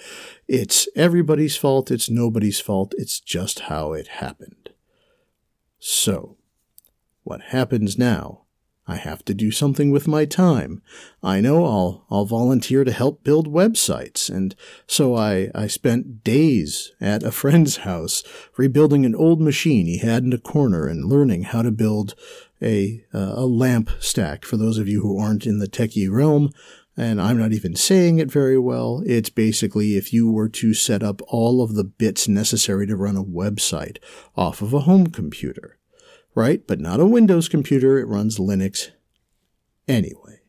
It's 0.45 0.89
everybody's 0.93 1.55
fault. 1.55 1.89
It's 1.89 2.09
nobody's 2.09 2.59
fault. 2.59 2.93
It's 2.97 3.21
just 3.21 3.61
how 3.61 3.93
it 3.93 4.07
happened. 4.19 4.71
So, 5.79 6.35
what 7.23 7.43
happens 7.43 7.97
now 7.97 8.41
I 8.87 8.95
have 8.95 9.25
to 9.25 9.33
do 9.33 9.51
something 9.51 9.91
with 9.91 10.07
my 10.07 10.23
time. 10.23 10.81
I 11.21 11.41
know 11.41 11.65
I'll, 11.65 12.05
I'll 12.09 12.25
volunteer 12.25 12.85
to 12.85 12.91
help 12.91 13.23
build 13.23 13.51
websites. 13.51 14.29
And 14.29 14.55
so 14.87 15.15
I, 15.15 15.49
I 15.53 15.67
spent 15.67 16.23
days 16.23 16.93
at 17.01 17.21
a 17.21 17.31
friend's 17.31 17.77
house 17.77 18.23
rebuilding 18.55 19.05
an 19.05 19.15
old 19.15 19.41
machine 19.41 19.87
he 19.87 19.97
had 19.97 20.23
in 20.23 20.31
a 20.31 20.37
corner 20.37 20.87
and 20.87 21.05
learning 21.05 21.43
how 21.43 21.63
to 21.63 21.71
build 21.71 22.15
a, 22.61 23.03
uh, 23.13 23.33
a 23.35 23.45
lamp 23.45 23.89
stack. 23.99 24.45
For 24.45 24.55
those 24.55 24.77
of 24.77 24.87
you 24.87 25.01
who 25.01 25.19
aren't 25.19 25.45
in 25.45 25.59
the 25.59 25.67
techie 25.67 26.09
realm, 26.09 26.51
and 26.95 27.21
I'm 27.21 27.37
not 27.37 27.53
even 27.53 27.75
saying 27.75 28.17
it 28.17 28.31
very 28.31 28.57
well. 28.57 29.03
It's 29.05 29.29
basically 29.29 29.97
if 29.97 30.11
you 30.11 30.31
were 30.31 30.49
to 30.49 30.73
set 30.73 31.03
up 31.03 31.21
all 31.27 31.61
of 31.61 31.75
the 31.75 31.83
bits 31.83 32.27
necessary 32.27 32.87
to 32.87 32.95
run 32.95 33.15
a 33.15 33.23
website 33.23 33.97
off 34.35 34.63
of 34.63 34.73
a 34.73 34.81
home 34.81 35.07
computer 35.07 35.76
right? 36.37 36.67
But 36.67 36.79
not 36.79 36.99
a 36.99 37.05
Windows 37.07 37.49
computer, 37.49 37.97
it 37.97 38.07
runs 38.07 38.37
Linux. 38.37 38.91
Anyway, 39.87 40.41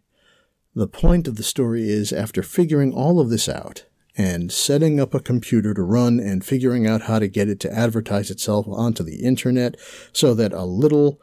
the 0.74 0.86
point 0.86 1.26
of 1.26 1.36
the 1.36 1.42
story 1.42 1.88
is 1.88 2.12
after 2.12 2.42
figuring 2.42 2.92
all 2.92 3.18
of 3.18 3.30
this 3.30 3.48
out 3.48 3.86
and 4.14 4.52
setting 4.52 5.00
up 5.00 5.14
a 5.14 5.20
computer 5.20 5.72
to 5.72 5.80
run 5.80 6.20
and 6.20 6.44
figuring 6.44 6.86
out 6.86 7.02
how 7.02 7.18
to 7.18 7.26
get 7.26 7.48
it 7.48 7.58
to 7.60 7.72
advertise 7.72 8.30
itself 8.30 8.66
onto 8.68 9.02
the 9.02 9.24
internet 9.24 9.76
so 10.12 10.34
that 10.34 10.52
a 10.52 10.64
little 10.64 11.22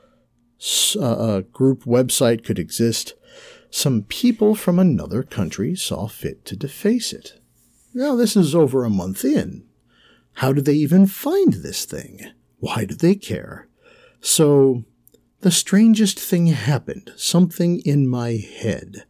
uh, 0.99 1.41
group 1.41 1.83
website 1.83 2.43
could 2.43 2.57
exist, 2.57 3.13
some 3.69 4.01
people 4.01 4.55
from 4.55 4.79
another 4.79 5.21
country 5.21 5.75
saw 5.75 6.07
fit 6.07 6.43
to 6.45 6.55
deface 6.55 7.13
it. 7.13 7.39
Now, 7.93 8.15
this 8.15 8.35
is 8.35 8.55
over 8.55 8.83
a 8.83 8.89
month 8.89 9.23
in. 9.23 9.67
How 10.33 10.53
did 10.53 10.65
they 10.65 10.73
even 10.73 11.05
find 11.05 11.53
this 11.53 11.85
thing? 11.85 12.31
Why 12.57 12.85
do 12.85 12.95
they 12.95 13.13
care? 13.13 13.67
So, 14.21 14.83
the 15.41 15.51
strangest 15.51 16.19
thing 16.19 16.47
happened. 16.47 17.11
Something 17.15 17.79
in 17.85 18.07
my 18.07 18.31
head 18.31 19.05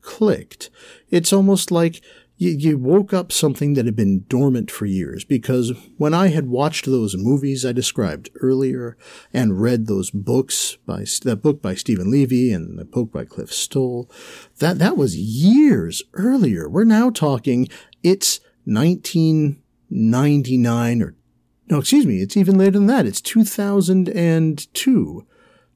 clicked. 0.00 0.70
It's 1.10 1.32
almost 1.32 1.70
like 1.70 2.02
you, 2.36 2.50
you, 2.50 2.76
woke 2.78 3.12
up 3.12 3.32
something 3.32 3.74
that 3.74 3.84
had 3.84 3.96
been 3.96 4.24
dormant 4.26 4.70
for 4.70 4.86
years 4.86 5.24
because 5.24 5.74
when 5.98 6.14
I 6.14 6.28
had 6.28 6.48
watched 6.48 6.86
those 6.86 7.14
movies 7.14 7.66
I 7.66 7.72
described 7.72 8.30
earlier 8.40 8.96
and 9.32 9.60
read 9.60 9.88
those 9.88 10.10
books 10.10 10.78
by 10.86 11.04
that 11.24 11.42
book 11.42 11.60
by 11.60 11.74
Steven 11.74 12.10
Levy 12.10 12.50
and 12.50 12.78
the 12.78 12.86
book 12.86 13.12
by 13.12 13.26
Cliff 13.26 13.52
Stoll, 13.52 14.10
that 14.58 14.78
that 14.78 14.96
was 14.96 15.18
years 15.18 16.02
earlier. 16.14 16.66
We're 16.66 16.84
now 16.84 17.10
talking 17.10 17.68
it's 18.02 18.40
1999 18.64 21.02
or 21.02 21.14
no, 21.70 21.78
excuse 21.78 22.04
me, 22.04 22.20
it's 22.20 22.36
even 22.36 22.58
later 22.58 22.72
than 22.72 22.86
that. 22.86 23.06
It's 23.06 23.20
2002, 23.20 25.26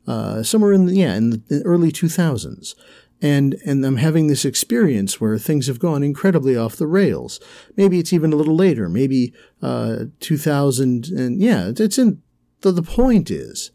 uh, 0.07 0.43
somewhere 0.43 0.73
in 0.73 0.87
the, 0.87 0.97
yeah, 0.97 1.15
in 1.15 1.31
the 1.31 1.63
early 1.65 1.93
2000s. 1.93 2.75
And, 3.23 3.55
and 3.65 3.87
I'm 3.87 3.99
having 3.99 4.27
this 4.27 4.45
experience 4.45 5.21
where 5.21 5.39
things 5.39 5.69
have 5.69 5.79
gone 5.79 6.03
incredibly 6.03 6.57
off 6.57 6.75
the 6.77 6.89
rails. 6.89 7.39
Maybe 7.77 8.01
it's 8.01 8.13
even 8.13 8.33
a 8.33 8.37
little 8.37 8.57
later, 8.57 8.89
maybe, 8.89 9.33
uh, 9.63 10.07
2000 10.19 11.07
and 11.07 11.41
yeah, 11.41 11.71
it's 11.75 11.97
in, 11.97 12.21
the, 12.63 12.73
the 12.73 12.83
point 12.83 13.31
is, 13.31 13.71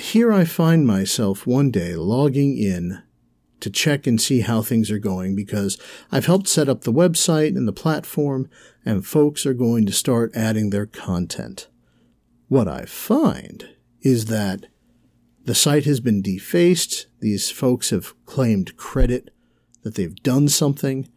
here 0.00 0.32
I 0.32 0.44
find 0.44 0.86
myself 0.86 1.46
one 1.46 1.70
day 1.70 1.94
logging 1.94 2.56
in 2.56 3.02
to 3.60 3.70
check 3.70 4.06
and 4.06 4.20
see 4.20 4.40
how 4.40 4.62
things 4.62 4.90
are 4.90 4.98
going 4.98 5.34
because 5.34 5.78
I've 6.10 6.26
helped 6.26 6.48
set 6.48 6.68
up 6.68 6.82
the 6.82 6.92
website 6.92 7.56
and 7.56 7.66
the 7.66 7.72
platform, 7.72 8.48
and 8.84 9.06
folks 9.06 9.44
are 9.46 9.54
going 9.54 9.86
to 9.86 9.92
start 9.92 10.32
adding 10.34 10.70
their 10.70 10.86
content. 10.86 11.68
What 12.48 12.68
I 12.68 12.84
find 12.84 13.68
is 14.02 14.26
that 14.26 14.66
the 15.44 15.54
site 15.54 15.84
has 15.84 16.00
been 16.00 16.22
defaced, 16.22 17.06
these 17.20 17.50
folks 17.50 17.90
have 17.90 18.14
claimed 18.26 18.76
credit 18.76 19.30
that 19.82 19.94
they've 19.94 20.16
done 20.16 20.48
something, 20.48 21.08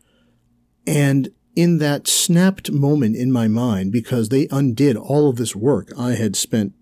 and 0.87 1.29
in 1.55 1.77
that 1.77 2.07
snapped 2.07 2.71
moment 2.71 3.15
in 3.15 3.31
my 3.31 3.47
mind, 3.47 3.91
because 3.91 4.29
they 4.29 4.47
undid 4.49 4.97
all 4.97 5.29
of 5.29 5.35
this 5.35 5.55
work 5.55 5.91
I 5.97 6.13
had 6.13 6.35
spent 6.35 6.73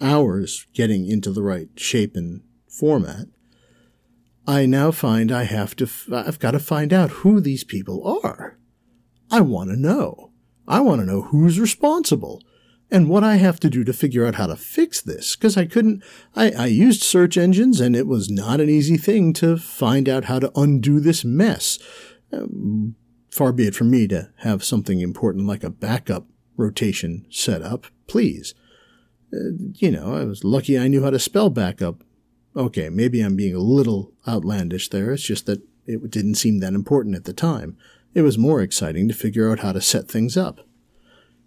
hours 0.00 0.66
getting 0.72 1.06
into 1.06 1.32
the 1.32 1.42
right 1.42 1.68
shape 1.76 2.14
and 2.16 2.42
format, 2.68 3.26
I 4.46 4.66
now 4.66 4.90
find 4.90 5.32
I 5.32 5.44
have 5.44 5.74
to, 5.76 5.84
f- 5.84 6.08
I've 6.12 6.38
got 6.38 6.52
to 6.52 6.58
find 6.58 6.92
out 6.92 7.10
who 7.10 7.40
these 7.40 7.64
people 7.64 8.20
are. 8.24 8.58
I 9.30 9.40
want 9.40 9.70
to 9.70 9.76
know. 9.76 10.32
I 10.68 10.80
want 10.80 11.00
to 11.00 11.06
know 11.06 11.22
who's 11.22 11.58
responsible 11.58 12.42
and 12.90 13.08
what 13.08 13.24
I 13.24 13.36
have 13.36 13.58
to 13.60 13.70
do 13.70 13.84
to 13.84 13.92
figure 13.92 14.26
out 14.26 14.34
how 14.34 14.46
to 14.46 14.56
fix 14.56 15.00
this. 15.00 15.34
Because 15.34 15.56
I 15.56 15.64
couldn't, 15.64 16.02
I, 16.36 16.50
I 16.50 16.66
used 16.66 17.02
search 17.02 17.36
engines 17.36 17.80
and 17.80 17.96
it 17.96 18.06
was 18.06 18.30
not 18.30 18.60
an 18.60 18.68
easy 18.68 18.96
thing 18.96 19.32
to 19.34 19.56
find 19.56 20.08
out 20.08 20.26
how 20.26 20.38
to 20.38 20.52
undo 20.54 21.00
this 21.00 21.24
mess. 21.24 21.78
Um, 22.32 22.96
far 23.30 23.52
be 23.52 23.66
it 23.66 23.74
from 23.74 23.90
me 23.90 24.06
to 24.08 24.30
have 24.38 24.62
something 24.62 25.00
important 25.00 25.46
like 25.46 25.64
a 25.64 25.70
backup 25.70 26.26
rotation 26.56 27.26
set 27.30 27.62
up, 27.62 27.86
please. 28.06 28.54
Uh, 29.32 29.56
you 29.74 29.90
know, 29.90 30.14
I 30.14 30.24
was 30.24 30.44
lucky 30.44 30.78
I 30.78 30.88
knew 30.88 31.02
how 31.02 31.10
to 31.10 31.18
spell 31.18 31.50
backup 31.50 32.04
okay, 32.56 32.88
maybe 32.88 33.20
I'm 33.20 33.36
being 33.36 33.54
a 33.54 33.58
little 33.58 34.12
outlandish 34.26 34.88
there. 34.90 35.12
It's 35.12 35.22
just 35.22 35.46
that 35.46 35.62
it 35.86 36.10
didn't 36.10 36.36
seem 36.36 36.60
that 36.60 36.74
important 36.74 37.16
at 37.16 37.24
the 37.24 37.32
time. 37.32 37.76
It 38.14 38.22
was 38.22 38.38
more 38.38 38.60
exciting 38.60 39.08
to 39.08 39.14
figure 39.14 39.50
out 39.50 39.60
how 39.60 39.72
to 39.72 39.80
set 39.80 40.08
things 40.08 40.36
up. 40.36 40.60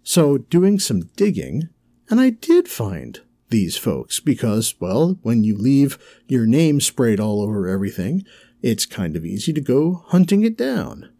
So, 0.02 0.38
doing 0.38 0.78
some 0.78 1.10
digging, 1.16 1.68
and 2.08 2.20
I 2.20 2.30
did 2.30 2.68
find 2.68 3.20
these 3.50 3.76
folks 3.76 4.20
because, 4.20 4.74
well, 4.80 5.18
when 5.22 5.44
you 5.44 5.56
leave 5.56 5.98
your 6.26 6.46
name 6.46 6.80
sprayed 6.80 7.20
all 7.20 7.42
over 7.42 7.66
everything, 7.66 8.24
it's 8.62 8.86
kind 8.86 9.16
of 9.16 9.24
easy 9.24 9.52
to 9.52 9.60
go 9.60 10.04
hunting 10.08 10.42
it 10.42 10.56
down. 10.56 11.10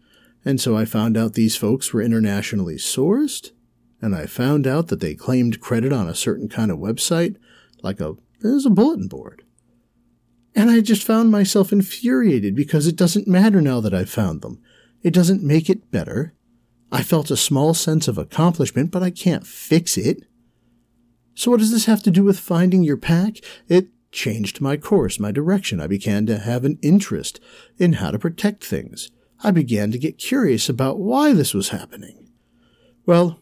And 0.45 0.61
so 0.61 0.75
I 0.75 0.85
found 0.85 1.17
out 1.17 1.33
these 1.33 1.57
folks 1.57 1.93
were 1.93 2.01
internationally 2.01 2.75
sourced, 2.75 3.51
and 4.01 4.15
I 4.15 4.25
found 4.25 4.65
out 4.65 4.87
that 4.87 4.99
they 4.99 5.15
claimed 5.15 5.59
credit 5.59 5.91
on 5.91 6.07
a 6.07 6.15
certain 6.15 6.47
kind 6.47 6.71
of 6.71 6.77
website, 6.77 7.35
like 7.81 7.99
a, 7.99 8.15
there's 8.41 8.65
a 8.65 8.69
bulletin 8.69 9.07
board. 9.07 9.43
And 10.55 10.69
I 10.69 10.81
just 10.81 11.03
found 11.03 11.31
myself 11.31 11.71
infuriated 11.71 12.55
because 12.55 12.87
it 12.87 12.95
doesn't 12.95 13.27
matter 13.27 13.61
now 13.61 13.79
that 13.81 13.93
I've 13.93 14.09
found 14.09 14.41
them. 14.41 14.61
It 15.03 15.13
doesn't 15.13 15.43
make 15.43 15.69
it 15.69 15.91
better. 15.91 16.33
I 16.91 17.03
felt 17.03 17.31
a 17.31 17.37
small 17.37 17.73
sense 17.73 18.07
of 18.07 18.17
accomplishment, 18.17 18.91
but 18.91 19.03
I 19.03 19.11
can't 19.11 19.45
fix 19.45 19.97
it. 19.97 20.23
So 21.35 21.51
what 21.51 21.59
does 21.59 21.71
this 21.71 21.85
have 21.85 22.03
to 22.03 22.11
do 22.11 22.23
with 22.23 22.39
finding 22.39 22.83
your 22.83 22.97
pack? 22.97 23.37
It 23.67 23.89
changed 24.11 24.59
my 24.59 24.75
course, 24.75 25.19
my 25.19 25.31
direction. 25.31 25.79
I 25.79 25.87
began 25.87 26.25
to 26.25 26.39
have 26.39 26.65
an 26.65 26.79
interest 26.81 27.39
in 27.77 27.93
how 27.93 28.11
to 28.11 28.19
protect 28.19 28.63
things. 28.63 29.11
I 29.41 29.51
began 29.51 29.91
to 29.91 29.97
get 29.97 30.17
curious 30.17 30.67
about 30.67 30.99
why 30.99 31.33
this 31.33 31.53
was 31.53 31.69
happening. 31.69 32.31
Well, 33.05 33.39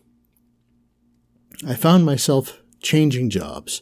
I 1.66 1.74
found 1.74 2.06
myself 2.06 2.62
changing 2.82 3.32
jobs, 3.32 3.82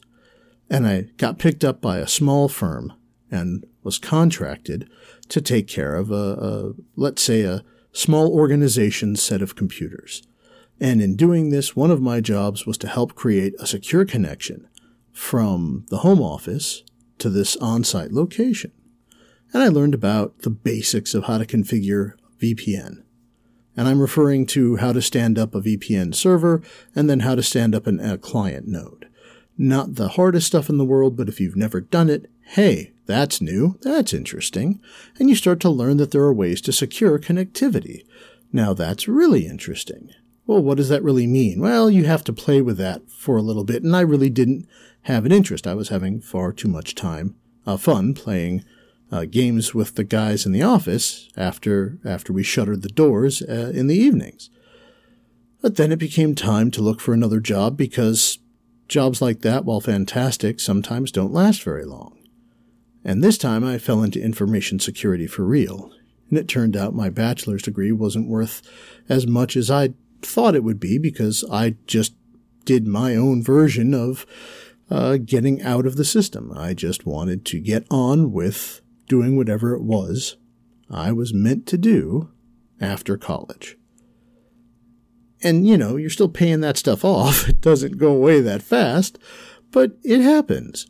and 0.70 0.88
I 0.88 1.10
got 1.18 1.40
picked 1.40 1.66
up 1.66 1.82
by 1.82 1.98
a 1.98 2.08
small 2.08 2.48
firm 2.48 2.94
and 3.36 3.66
was 3.84 4.00
contracted 4.00 4.90
to 5.30 5.42
take 5.42 5.68
care 5.68 5.96
of 5.96 6.10
a, 6.10 6.16
a 6.16 6.74
let's 6.96 7.22
say, 7.22 7.42
a 7.42 7.64
small 7.92 8.34
organization 8.34 9.16
set 9.16 9.42
of 9.42 9.56
computers. 9.56 10.24
And 10.80 11.02
in 11.02 11.16
doing 11.16 11.50
this, 11.50 11.76
one 11.76 11.92
of 11.92 12.02
my 12.02 12.20
jobs 12.20 12.66
was 12.66 12.78
to 12.80 12.88
help 12.88 13.16
create 13.16 13.54
a 13.60 13.68
secure 13.68 14.06
connection 14.06 14.68
from 15.12 15.86
the 15.90 16.00
home 16.00 16.22
office 16.22 16.84
to 17.20 17.30
this 17.30 17.56
on 17.58 17.84
site 17.84 18.12
location. 18.12 18.72
And 19.54 19.64
I 19.64 19.70
learned 19.70 19.94
about 19.94 20.40
the 20.40 20.50
basics 20.50 21.14
of 21.14 21.26
how 21.26 21.38
to 21.38 21.46
configure 21.46 22.14
VPN. 22.42 23.04
And 23.78 23.88
I'm 23.88 24.02
referring 24.02 24.46
to 24.48 24.78
how 24.78 24.92
to 24.92 25.02
stand 25.02 25.40
up 25.40 25.56
a 25.56 25.62
VPN 25.62 26.14
server 26.14 26.62
and 26.94 27.10
then 27.10 27.22
how 27.22 27.36
to 27.36 27.44
stand 27.44 27.74
up 27.76 27.88
an, 27.88 28.00
a 28.00 28.18
client 28.18 28.68
node. 28.68 29.08
Not 29.58 29.96
the 29.96 30.10
hardest 30.10 30.48
stuff 30.48 30.70
in 30.70 30.78
the 30.78 30.86
world, 30.86 31.16
but 31.16 31.30
if 31.30 31.40
you've 31.40 31.56
never 31.56 31.80
done 31.80 32.10
it, 32.10 32.30
hey, 32.42 32.95
that's 33.06 33.42
new, 33.42 33.78
that's 33.82 34.14
interesting. 34.14 34.82
And 35.20 35.30
you 35.30 35.36
start 35.36 35.60
to 35.62 35.70
learn 35.70 35.98
that 35.98 36.12
there 36.12 36.22
are 36.24 36.34
ways 36.34 36.62
to 36.62 36.72
secure 36.72 37.20
connectivity. 37.20 38.06
Now 38.52 38.74
that's 38.74 39.08
really 39.08 39.46
interesting. 39.48 40.10
Well, 40.48 40.62
what 40.62 40.78
does 40.78 40.90
that 40.90 41.04
really 41.04 41.28
mean? 41.28 41.60
Well, 41.60 41.90
you 41.90 42.06
have 42.06 42.24
to 42.26 42.34
play 42.34 42.62
with 42.62 42.78
that 42.78 43.10
for 43.10 43.38
a 43.38 43.42
little 43.42 43.64
bit, 43.64 43.84
and 43.84 43.96
I 43.96 44.02
really 44.02 44.30
didn't 44.30 44.68
have 45.04 45.26
an 45.26 45.32
interest. 45.32 45.66
I 45.66 45.74
was 45.74 45.90
having 45.90 46.22
far 46.22 46.52
too 46.52 46.68
much 46.68 46.94
time, 46.94 47.36
uh, 47.66 47.78
fun 47.78 48.14
playing 48.14 48.64
uh, 49.12 49.26
games 49.26 49.74
with 49.74 49.96
the 49.96 50.04
guys 50.04 50.46
in 50.46 50.52
the 50.52 50.64
office 50.64 51.30
after 51.36 51.98
after 52.04 52.34
we 52.34 52.44
shuttered 52.44 52.82
the 52.82 52.90
doors 52.90 53.42
uh, 53.42 53.72
in 53.74 53.88
the 53.88 53.98
evenings. 53.98 54.50
But 55.62 55.78
then 55.78 55.92
it 55.92 56.00
became 56.00 56.36
time 56.36 56.70
to 56.72 56.82
look 56.82 57.00
for 57.02 57.14
another 57.14 57.40
job 57.40 57.76
because 57.76 58.38
jobs 58.88 59.22
like 59.22 59.42
that, 59.42 59.66
while 59.66 59.80
fantastic, 59.80 60.60
sometimes 60.60 61.12
don't 61.12 61.34
last 61.34 61.64
very 61.64 61.86
long. 61.86 62.18
And 63.06 63.24
this 63.24 63.38
time 63.38 63.64
I 63.64 63.78
fell 63.78 64.02
into 64.02 64.20
information 64.20 64.80
security 64.80 65.28
for 65.28 65.46
real, 65.46 65.92
and 66.30 66.40
it 66.40 66.48
turned 66.48 66.76
out 66.76 66.96
my 66.96 67.10
bachelor's 67.10 67.62
degree 67.62 67.92
wasn't 67.92 68.28
worth 68.28 68.64
as 69.08 69.28
much 69.28 69.56
as 69.56 69.70
I 69.70 69.94
thought 70.24 70.56
it 70.56 70.64
would 70.64 70.80
be 70.80 70.98
because 70.98 71.46
I 71.52 71.76
just 71.86 72.16
did 72.66 72.88
my 72.88 73.16
own 73.16 73.44
version 73.44 73.94
of 73.94 74.26
uh, 74.90 75.18
getting 75.18 75.62
out 75.62 75.86
of 75.86 75.98
the 75.98 76.04
system. 76.04 76.52
I 76.58 76.74
just 76.74 77.06
wanted 77.06 77.46
to 77.46 77.60
get 77.60 77.86
on 77.92 78.32
with 78.32 78.82
doing 79.08 79.38
whatever 79.38 79.76
it 79.76 79.84
was 79.84 80.38
I 80.90 81.12
was 81.12 81.34
meant 81.34 81.68
to 81.68 81.78
do 81.78 82.32
after 82.82 83.18
college. 83.18 83.78
And, 85.44 85.68
you 85.68 85.78
know, 85.78 85.96
you're 85.96 86.10
still 86.10 86.30
paying 86.30 86.62
that 86.62 86.78
stuff 86.78 87.06
off. 87.06 87.48
It 87.56 87.62
doesn't 87.62 88.00
go 88.00 88.12
away 88.12 88.42
that 88.42 88.64
fast, 88.64 89.20
but 89.72 89.98
it 90.04 90.22
happens. 90.22 90.88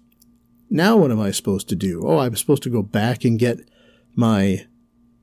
Now 0.69 0.97
what 0.97 1.11
am 1.11 1.19
I 1.19 1.31
supposed 1.31 1.69
to 1.69 1.75
do? 1.75 2.03
Oh, 2.05 2.19
I'm 2.19 2.35
supposed 2.35 2.63
to 2.63 2.69
go 2.69 2.81
back 2.81 3.23
and 3.23 3.39
get 3.39 3.59
my 4.15 4.65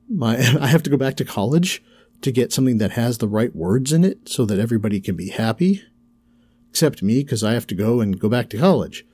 my 0.08 0.36
I 0.60 0.66
have 0.66 0.82
to 0.84 0.90
go 0.90 0.96
back 0.96 1.16
to 1.16 1.24
college 1.24 1.82
to 2.22 2.32
get 2.32 2.52
something 2.52 2.78
that 2.78 2.92
has 2.92 3.18
the 3.18 3.28
right 3.28 3.54
words 3.54 3.92
in 3.92 4.04
it 4.04 4.28
so 4.28 4.44
that 4.46 4.58
everybody 4.58 5.00
can 5.00 5.16
be 5.16 5.30
happy, 5.30 5.82
except 6.70 7.02
me 7.02 7.22
because 7.22 7.42
I 7.42 7.52
have 7.52 7.66
to 7.68 7.74
go 7.74 8.00
and 8.00 8.18
go 8.18 8.28
back 8.28 8.48
to 8.50 8.58
college. 8.58 9.04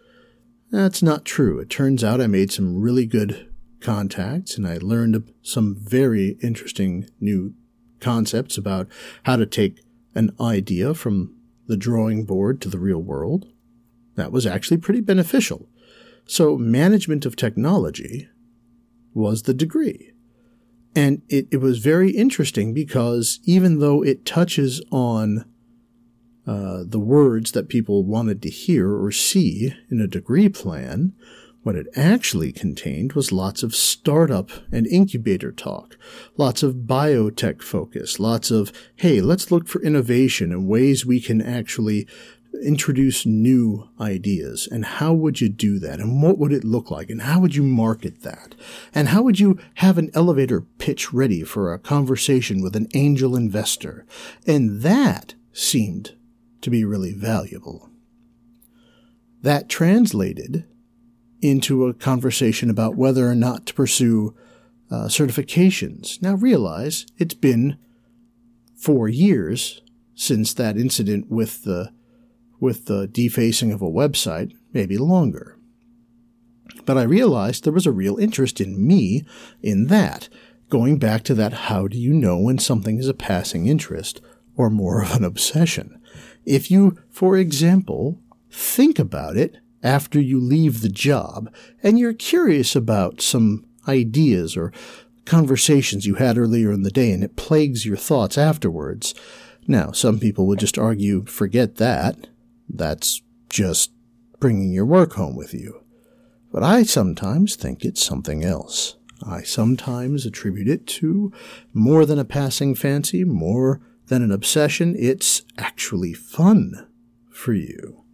That's 0.71 1.03
not 1.03 1.25
true. 1.25 1.59
It 1.59 1.71
turns 1.71 2.05
out 2.05 2.21
I 2.21 2.27
made 2.27 2.53
some 2.53 2.81
really 2.81 3.07
good 3.07 3.51
contacts 3.81 4.57
and 4.57 4.67
I 4.67 4.79
learned 4.79 5.33
some 5.43 5.77
very 5.79 6.37
interesting 6.43 7.09
new 7.21 7.55
concepts 8.01 8.59
about 8.59 8.88
how 9.25 9.37
to 9.37 9.47
take 9.47 9.81
an 10.14 10.35
idea 10.41 10.95
from 10.95 11.35
the 11.67 11.77
drawing 11.77 12.25
board 12.25 12.61
to 12.61 12.69
the 12.69 12.79
real 12.79 13.01
world. 13.01 13.47
That 14.17 14.33
was 14.33 14.47
actually 14.47 14.79
pretty 14.79 15.01
beneficial. 15.01 15.69
So, 16.29 16.59
management 16.59 17.25
of 17.25 17.37
technology 17.37 18.29
was 19.14 19.45
the 19.45 19.55
degree. 19.55 20.12
And 20.95 21.23
it, 21.31 21.49
it 21.51 21.57
was 21.57 21.79
very 21.79 22.11
interesting 22.11 22.75
because 22.75 23.41
even 23.45 23.79
though 23.79 24.05
it 24.05 24.27
touches 24.27 24.83
on 24.91 25.47
uh, 26.47 26.85
the 26.87 27.01
words 27.01 27.53
that 27.53 27.71
people 27.71 28.05
wanted 28.05 28.43
to 28.43 28.51
hear 28.51 28.95
or 28.95 29.11
see 29.11 29.75
in 29.91 30.01
a 30.01 30.07
degree 30.07 30.51
plan, 30.51 31.14
what 31.62 31.77
it 31.77 31.87
actually 31.97 32.53
contained 32.53 33.14
was 33.14 33.33
lots 33.33 33.62
of 33.62 33.75
startup 33.75 34.51
and 34.71 34.87
incubator 34.87 35.51
talk, 35.51 35.97
lots 36.37 36.62
of 36.62 36.87
biotech 36.87 37.62
focus, 37.62 38.21
lots 38.21 38.51
of, 38.51 38.71
hey, 38.97 39.21
let's 39.21 39.51
look 39.51 39.67
for 39.67 39.83
innovation 39.83 40.53
and 40.53 40.69
ways 40.69 41.07
we 41.07 41.21
can 41.21 41.41
actually 41.41 42.07
introduce 42.62 43.24
new 43.26 43.88
ideas 44.00 44.68
and 44.70 44.84
how 44.84 45.12
would 45.12 45.40
you 45.40 45.48
do 45.48 45.78
that? 45.78 46.00
And 46.00 46.22
what 46.22 46.38
would 46.38 46.52
it 46.52 46.64
look 46.64 46.90
like? 46.90 47.11
And 47.11 47.22
how 47.22 47.40
would 47.40 47.54
you 47.54 47.62
market 47.62 48.22
that? 48.22 48.54
And 48.94 49.08
how 49.08 49.22
would 49.22 49.38
you 49.38 49.58
have 49.74 49.98
an 49.98 50.11
elevator 50.14 50.61
pitch 50.61 51.12
ready 51.12 51.44
for 51.44 51.72
a 51.72 51.78
conversation 51.78 52.62
with 52.62 52.74
an 52.74 52.88
angel 52.94 53.37
investor? 53.37 54.06
And 54.46 54.82
that 54.82 55.34
seemed 55.52 56.16
to 56.62 56.70
be 56.70 56.84
really 56.84 57.12
valuable. 57.12 57.90
That 59.42 59.68
translated 59.68 60.64
into 61.40 61.87
a 61.87 61.94
conversation 61.94 62.70
about 62.70 62.96
whether 62.96 63.28
or 63.28 63.34
not 63.34 63.66
to 63.66 63.74
pursue 63.74 64.34
uh, 64.90 65.04
certifications. 65.04 66.20
Now 66.20 66.34
realize 66.34 67.06
it's 67.18 67.34
been 67.34 67.78
four 68.76 69.08
years 69.08 69.82
since 70.14 70.52
that 70.54 70.76
incident 70.76 71.30
with 71.30 71.64
the 71.64 71.92
with 72.61 72.87
the 72.87 73.07
defacing 73.07 73.73
of 73.73 73.83
a 73.83 73.90
website, 73.90 74.53
maybe 74.73 74.99
longer. 74.99 75.57
But 76.85 76.99
I 76.99 77.03
realized 77.03 77.64
there 77.64 77.73
was 77.73 77.87
a 77.87 77.92
real 77.92 78.16
interest 78.16 78.61
in 78.61 78.87
me 78.87 79.25
in 79.62 79.87
that, 79.88 80.29
going 80.68 80.99
back 80.99 81.23
to 81.25 81.35
that 81.35 81.53
how 81.53 81.87
do 81.88 81.99
you 81.99 82.12
know 82.12 82.38
when 82.38 82.59
something 82.59 82.99
is 82.99 83.09
a 83.09 83.14
passing 83.14 83.66
interest 83.66 84.21
or 84.57 84.71
more 84.71 85.03
of 85.03 85.14
an 85.14 85.25
obsession? 85.25 86.01
If 86.44 86.71
you, 86.71 86.99
for 87.11 87.37
example, 87.37 88.21
think 88.51 88.99
about 88.99 89.37
it 89.37 89.59
after 89.83 90.21
you 90.21 90.40
leave 90.40 90.81
the 90.81 90.88
job 90.88 91.53
and 91.83 91.99
you're 91.99 92.14
curious 92.14 92.75
about 92.75 93.21
some 93.21 93.66
ideas 93.87 94.57
or 94.57 94.73
conversations 95.25 96.07
you 96.07 96.14
had 96.14 96.38
earlier 96.38 96.73
in 96.73 96.83
the 96.83 96.90
day 96.90 97.12
and 97.12 97.23
it 97.23 97.37
plagues 97.37 97.85
your 97.85 97.97
thoughts 97.97 98.38
afterwards. 98.38 99.14
Now, 99.66 99.92
some 99.92 100.18
people 100.18 100.47
would 100.47 100.59
just 100.59 100.79
argue, 100.79 101.27
forget 101.27 101.77
that. 101.77 102.29
That's 102.68 103.22
just 103.48 103.92
bringing 104.40 104.72
your 104.72 104.87
work 104.87 105.14
home 105.14 105.37
with 105.37 105.54
you. 105.54 105.83
But 106.52 106.62
I 106.62 106.83
sometimes 106.83 107.57
think 107.57 107.85
it's 107.85 108.04
something 108.04 108.44
else. 108.44 108.96
I 109.22 109.42
sometimes 109.42 110.24
attribute 110.24 110.68
it 110.68 110.87
to 110.87 111.33
more 111.72 112.07
than 112.07 112.18
a 112.18 112.24
passing 112.24 112.74
fancy, 112.74 113.24
more 113.24 113.81
than 114.07 114.22
an 114.22 114.33
obsession. 114.33 114.94
It's 114.98 115.42
actually 115.59 116.14
fun 116.14 116.87
for 117.31 117.52
you. 117.52 118.04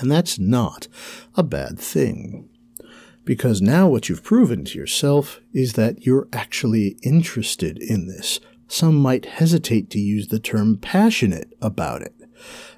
And 0.00 0.10
that's 0.10 0.38
not 0.38 0.88
a 1.36 1.42
bad 1.42 1.78
thing. 1.78 2.48
Because 3.24 3.60
now 3.60 3.88
what 3.88 4.08
you've 4.08 4.22
proven 4.22 4.64
to 4.66 4.78
yourself 4.78 5.40
is 5.52 5.74
that 5.74 6.06
you're 6.06 6.28
actually 6.32 6.96
interested 7.02 7.78
in 7.78 8.06
this, 8.06 8.40
some 8.68 8.96
might 8.96 9.24
hesitate 9.24 9.90
to 9.90 9.98
use 9.98 10.28
the 10.28 10.38
term 10.38 10.76
passionate 10.76 11.52
about 11.60 12.02
it. 12.02 12.14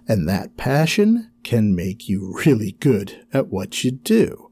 And 0.09 0.29
that 0.29 0.57
passion 0.57 1.31
can 1.43 1.75
make 1.75 2.09
you 2.09 2.35
really 2.47 2.73
good 2.73 3.27
at 3.33 3.49
what 3.49 3.85
you 3.85 3.91
do. 3.91 4.51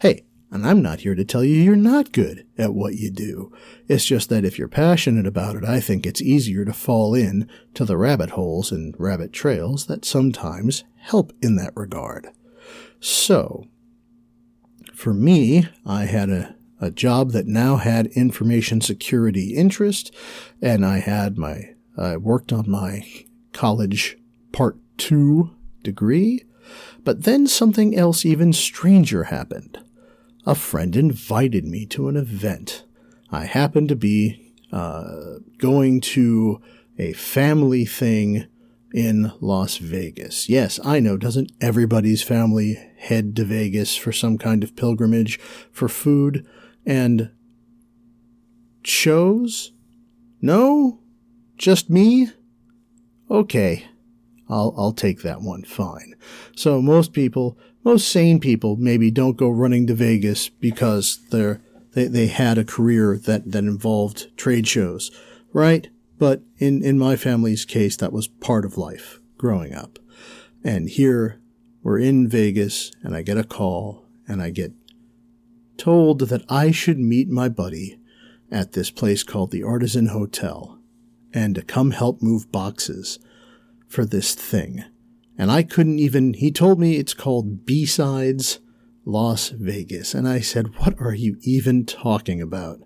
Hey, 0.00 0.24
And 0.52 0.66
I'm 0.66 0.82
not 0.82 1.00
here 1.00 1.14
to 1.14 1.24
tell 1.24 1.44
you 1.44 1.54
you're 1.54 1.76
not 1.76 2.10
good 2.10 2.44
at 2.58 2.74
what 2.74 2.94
you 2.94 3.10
do. 3.10 3.52
It's 3.86 4.04
just 4.04 4.28
that 4.30 4.44
if 4.44 4.58
you're 4.58 4.68
passionate 4.68 5.26
about 5.26 5.54
it, 5.54 5.64
I 5.64 5.78
think 5.78 6.04
it's 6.04 6.20
easier 6.20 6.64
to 6.64 6.72
fall 6.72 7.14
in 7.14 7.48
to 7.74 7.84
the 7.84 7.96
rabbit 7.96 8.30
holes 8.30 8.72
and 8.72 8.94
rabbit 8.98 9.32
trails 9.32 9.86
that 9.86 10.04
sometimes 10.04 10.82
help 10.96 11.32
in 11.40 11.54
that 11.56 11.72
regard. 11.76 12.30
So, 12.98 13.68
for 14.92 15.14
me, 15.14 15.68
I 15.86 16.06
had 16.06 16.30
a, 16.30 16.56
a 16.80 16.90
job 16.90 17.32
that 17.32 17.46
now 17.46 17.76
had 17.76 18.06
information 18.08 18.80
security 18.80 19.54
interest, 19.54 20.14
and 20.62 20.84
I 20.84 20.98
had 20.98 21.38
my, 21.38 21.74
I 21.96 22.16
worked 22.16 22.52
on 22.52 22.70
my 22.70 23.06
college 23.52 24.16
part 24.52 24.78
two 24.96 25.50
degree, 25.82 26.44
but 27.04 27.24
then 27.24 27.46
something 27.46 27.96
else 27.96 28.24
even 28.24 28.52
stranger 28.52 29.24
happened 29.24 29.78
a 30.46 30.54
friend 30.54 30.96
invited 30.96 31.64
me 31.64 31.86
to 31.86 32.08
an 32.08 32.16
event. 32.16 32.84
I 33.30 33.44
happened 33.44 33.88
to 33.90 33.96
be 33.96 34.54
uh, 34.72 35.36
going 35.58 36.00
to 36.00 36.60
a 36.98 37.12
family 37.12 37.84
thing 37.84 38.46
in 38.92 39.32
Las 39.40 39.76
Vegas. 39.76 40.48
Yes, 40.48 40.80
I 40.84 40.98
know, 40.98 41.16
doesn't 41.16 41.52
everybody's 41.60 42.22
family 42.22 42.76
head 42.96 43.36
to 43.36 43.44
Vegas 43.44 43.96
for 43.96 44.12
some 44.12 44.38
kind 44.38 44.64
of 44.64 44.74
pilgrimage 44.74 45.38
for 45.70 45.88
food 45.88 46.46
and 46.86 47.30
shows? 48.82 49.72
No? 50.40 51.00
Just 51.56 51.90
me? 51.90 52.28
Okay. 53.30 53.86
I'll, 54.48 54.74
I'll 54.76 54.92
take 54.92 55.22
that 55.22 55.42
one 55.42 55.62
fine. 55.62 56.14
So 56.56 56.82
most 56.82 57.12
people 57.12 57.56
most 57.84 58.08
sane 58.08 58.40
people 58.40 58.76
maybe 58.76 59.10
don't 59.10 59.36
go 59.36 59.48
running 59.48 59.86
to 59.86 59.94
Vegas 59.94 60.48
because 60.48 61.18
they're, 61.30 61.60
they, 61.94 62.06
they 62.06 62.26
had 62.26 62.58
a 62.58 62.64
career 62.64 63.16
that, 63.16 63.50
that 63.50 63.64
involved 63.64 64.36
trade 64.36 64.68
shows, 64.68 65.10
right? 65.52 65.88
But 66.18 66.42
in, 66.58 66.84
in 66.84 66.98
my 66.98 67.16
family's 67.16 67.64
case, 67.64 67.96
that 67.96 68.12
was 68.12 68.28
part 68.28 68.64
of 68.64 68.76
life 68.76 69.18
growing 69.38 69.74
up. 69.74 69.98
And 70.62 70.90
here 70.90 71.40
we're 71.82 71.98
in 71.98 72.28
Vegas 72.28 72.92
and 73.02 73.16
I 73.16 73.22
get 73.22 73.38
a 73.38 73.44
call 73.44 74.04
and 74.28 74.42
I 74.42 74.50
get 74.50 74.79
told 75.80 76.20
that 76.28 76.44
I 76.48 76.70
should 76.70 76.98
meet 76.98 77.28
my 77.28 77.48
buddy 77.48 77.98
at 78.50 78.72
this 78.72 78.90
place 78.90 79.22
called 79.22 79.50
the 79.50 79.62
Artisan 79.62 80.06
Hotel 80.08 80.78
and 81.32 81.54
to 81.54 81.62
come 81.62 81.92
help 81.92 82.22
move 82.22 82.52
boxes 82.52 83.18
for 83.88 84.04
this 84.04 84.34
thing 84.34 84.84
and 85.40 85.50
I 85.50 85.62
couldn't 85.62 85.98
even, 85.98 86.34
he 86.34 86.52
told 86.52 86.78
me 86.78 86.96
it's 86.96 87.14
called 87.14 87.64
B-Sides 87.64 88.60
Las 89.06 89.48
Vegas. 89.48 90.12
And 90.12 90.28
I 90.28 90.40
said, 90.40 90.76
what 90.80 91.00
are 91.00 91.14
you 91.14 91.38
even 91.40 91.86
talking 91.86 92.42
about? 92.42 92.80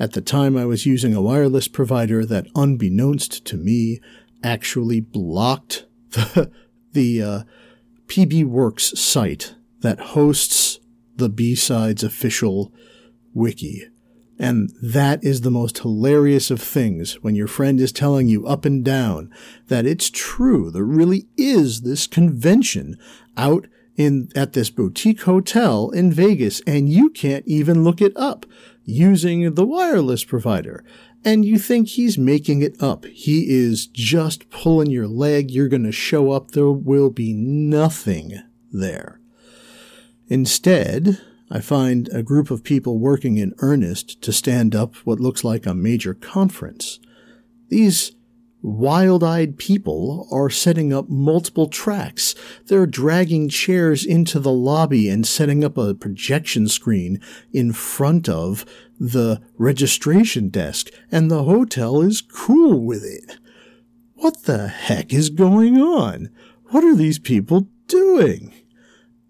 At 0.00 0.12
the 0.12 0.20
time, 0.20 0.56
I 0.56 0.64
was 0.64 0.86
using 0.86 1.14
a 1.14 1.22
wireless 1.22 1.68
provider 1.68 2.26
that, 2.26 2.48
unbeknownst 2.56 3.44
to 3.44 3.56
me, 3.56 4.00
actually 4.42 4.98
blocked 4.98 5.86
the, 6.10 6.50
the 6.90 7.22
uh, 7.22 7.42
PB 8.08 8.46
Works 8.46 8.98
site 8.98 9.54
that 9.82 10.00
hosts 10.00 10.80
the 11.16 11.28
B-Sides 11.28 12.02
official 12.02 12.72
wiki. 13.32 13.88
And 14.38 14.72
that 14.82 15.22
is 15.22 15.42
the 15.42 15.50
most 15.50 15.78
hilarious 15.78 16.50
of 16.50 16.60
things 16.60 17.22
when 17.22 17.36
your 17.36 17.46
friend 17.46 17.78
is 17.80 17.92
telling 17.92 18.26
you 18.28 18.46
up 18.46 18.64
and 18.64 18.84
down 18.84 19.32
that 19.68 19.86
it's 19.86 20.10
true. 20.10 20.70
There 20.70 20.84
really 20.84 21.28
is 21.36 21.82
this 21.82 22.06
convention 22.06 22.98
out 23.36 23.66
in, 23.96 24.28
at 24.34 24.52
this 24.52 24.70
boutique 24.70 25.22
hotel 25.22 25.90
in 25.90 26.12
Vegas 26.12 26.60
and 26.66 26.88
you 26.88 27.10
can't 27.10 27.46
even 27.46 27.84
look 27.84 28.00
it 28.00 28.16
up 28.16 28.44
using 28.84 29.54
the 29.54 29.64
wireless 29.64 30.24
provider. 30.24 30.84
And 31.24 31.44
you 31.44 31.58
think 31.58 31.88
he's 31.88 32.18
making 32.18 32.60
it 32.60 32.82
up. 32.82 33.06
He 33.06 33.48
is 33.48 33.86
just 33.86 34.50
pulling 34.50 34.90
your 34.90 35.08
leg. 35.08 35.50
You're 35.50 35.68
going 35.68 35.84
to 35.84 35.92
show 35.92 36.32
up. 36.32 36.50
There 36.50 36.70
will 36.70 37.08
be 37.08 37.32
nothing 37.32 38.42
there. 38.70 39.20
Instead, 40.28 41.20
I 41.50 41.60
find 41.60 42.08
a 42.08 42.22
group 42.22 42.50
of 42.50 42.64
people 42.64 42.98
working 42.98 43.36
in 43.36 43.54
earnest 43.58 44.22
to 44.22 44.32
stand 44.32 44.74
up 44.74 44.96
what 45.04 45.20
looks 45.20 45.44
like 45.44 45.66
a 45.66 45.74
major 45.74 46.14
conference. 46.14 46.98
These 47.68 48.12
wild-eyed 48.62 49.58
people 49.58 50.26
are 50.32 50.48
setting 50.48 50.90
up 50.90 51.10
multiple 51.10 51.68
tracks. 51.68 52.34
They're 52.66 52.86
dragging 52.86 53.50
chairs 53.50 54.06
into 54.06 54.40
the 54.40 54.52
lobby 54.52 55.10
and 55.10 55.26
setting 55.26 55.62
up 55.62 55.76
a 55.76 55.94
projection 55.94 56.68
screen 56.68 57.20
in 57.52 57.74
front 57.74 58.26
of 58.26 58.64
the 58.98 59.42
registration 59.58 60.48
desk, 60.48 60.88
and 61.12 61.30
the 61.30 61.44
hotel 61.44 62.00
is 62.00 62.22
cool 62.22 62.80
with 62.80 63.04
it. 63.04 63.36
What 64.14 64.44
the 64.44 64.68
heck 64.68 65.12
is 65.12 65.28
going 65.28 65.78
on? 65.78 66.30
What 66.70 66.84
are 66.84 66.96
these 66.96 67.18
people 67.18 67.68
doing? 67.86 68.54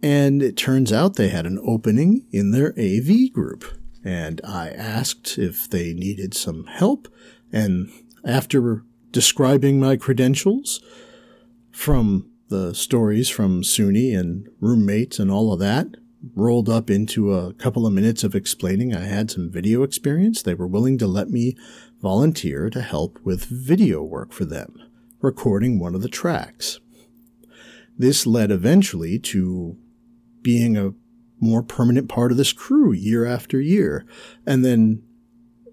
And 0.04 0.42
it 0.42 0.58
turns 0.58 0.92
out 0.92 1.14
they 1.14 1.30
had 1.30 1.46
an 1.46 1.58
opening 1.66 2.26
in 2.30 2.50
their 2.50 2.78
AV 2.78 3.32
group. 3.32 3.64
And 4.04 4.38
I 4.44 4.68
asked 4.68 5.38
if 5.38 5.70
they 5.70 5.94
needed 5.94 6.34
some 6.34 6.66
help. 6.66 7.08
And 7.50 7.90
after 8.22 8.84
describing 9.12 9.80
my 9.80 9.96
credentials 9.96 10.84
from 11.72 12.30
the 12.50 12.74
stories 12.74 13.30
from 13.30 13.62
SUNY 13.62 14.14
and 14.14 14.46
roommates 14.60 15.18
and 15.18 15.30
all 15.30 15.54
of 15.54 15.58
that, 15.60 15.86
rolled 16.34 16.68
up 16.68 16.90
into 16.90 17.32
a 17.32 17.54
couple 17.54 17.86
of 17.86 17.94
minutes 17.94 18.22
of 18.22 18.34
explaining 18.34 18.94
I 18.94 19.04
had 19.04 19.30
some 19.30 19.50
video 19.50 19.82
experience. 19.84 20.42
They 20.42 20.52
were 20.52 20.66
willing 20.66 20.98
to 20.98 21.06
let 21.06 21.30
me 21.30 21.56
volunteer 22.02 22.68
to 22.68 22.82
help 22.82 23.18
with 23.24 23.46
video 23.46 24.02
work 24.02 24.32
for 24.32 24.44
them, 24.44 24.76
recording 25.22 25.78
one 25.78 25.94
of 25.94 26.02
the 26.02 26.10
tracks. 26.10 26.78
This 27.96 28.26
led 28.26 28.50
eventually 28.50 29.18
to 29.20 29.78
being 30.44 30.76
a 30.76 30.92
more 31.40 31.64
permanent 31.64 32.08
part 32.08 32.30
of 32.30 32.36
this 32.38 32.52
crew 32.52 32.92
year 32.92 33.24
after 33.24 33.60
year. 33.60 34.06
And 34.46 34.64
then 34.64 35.02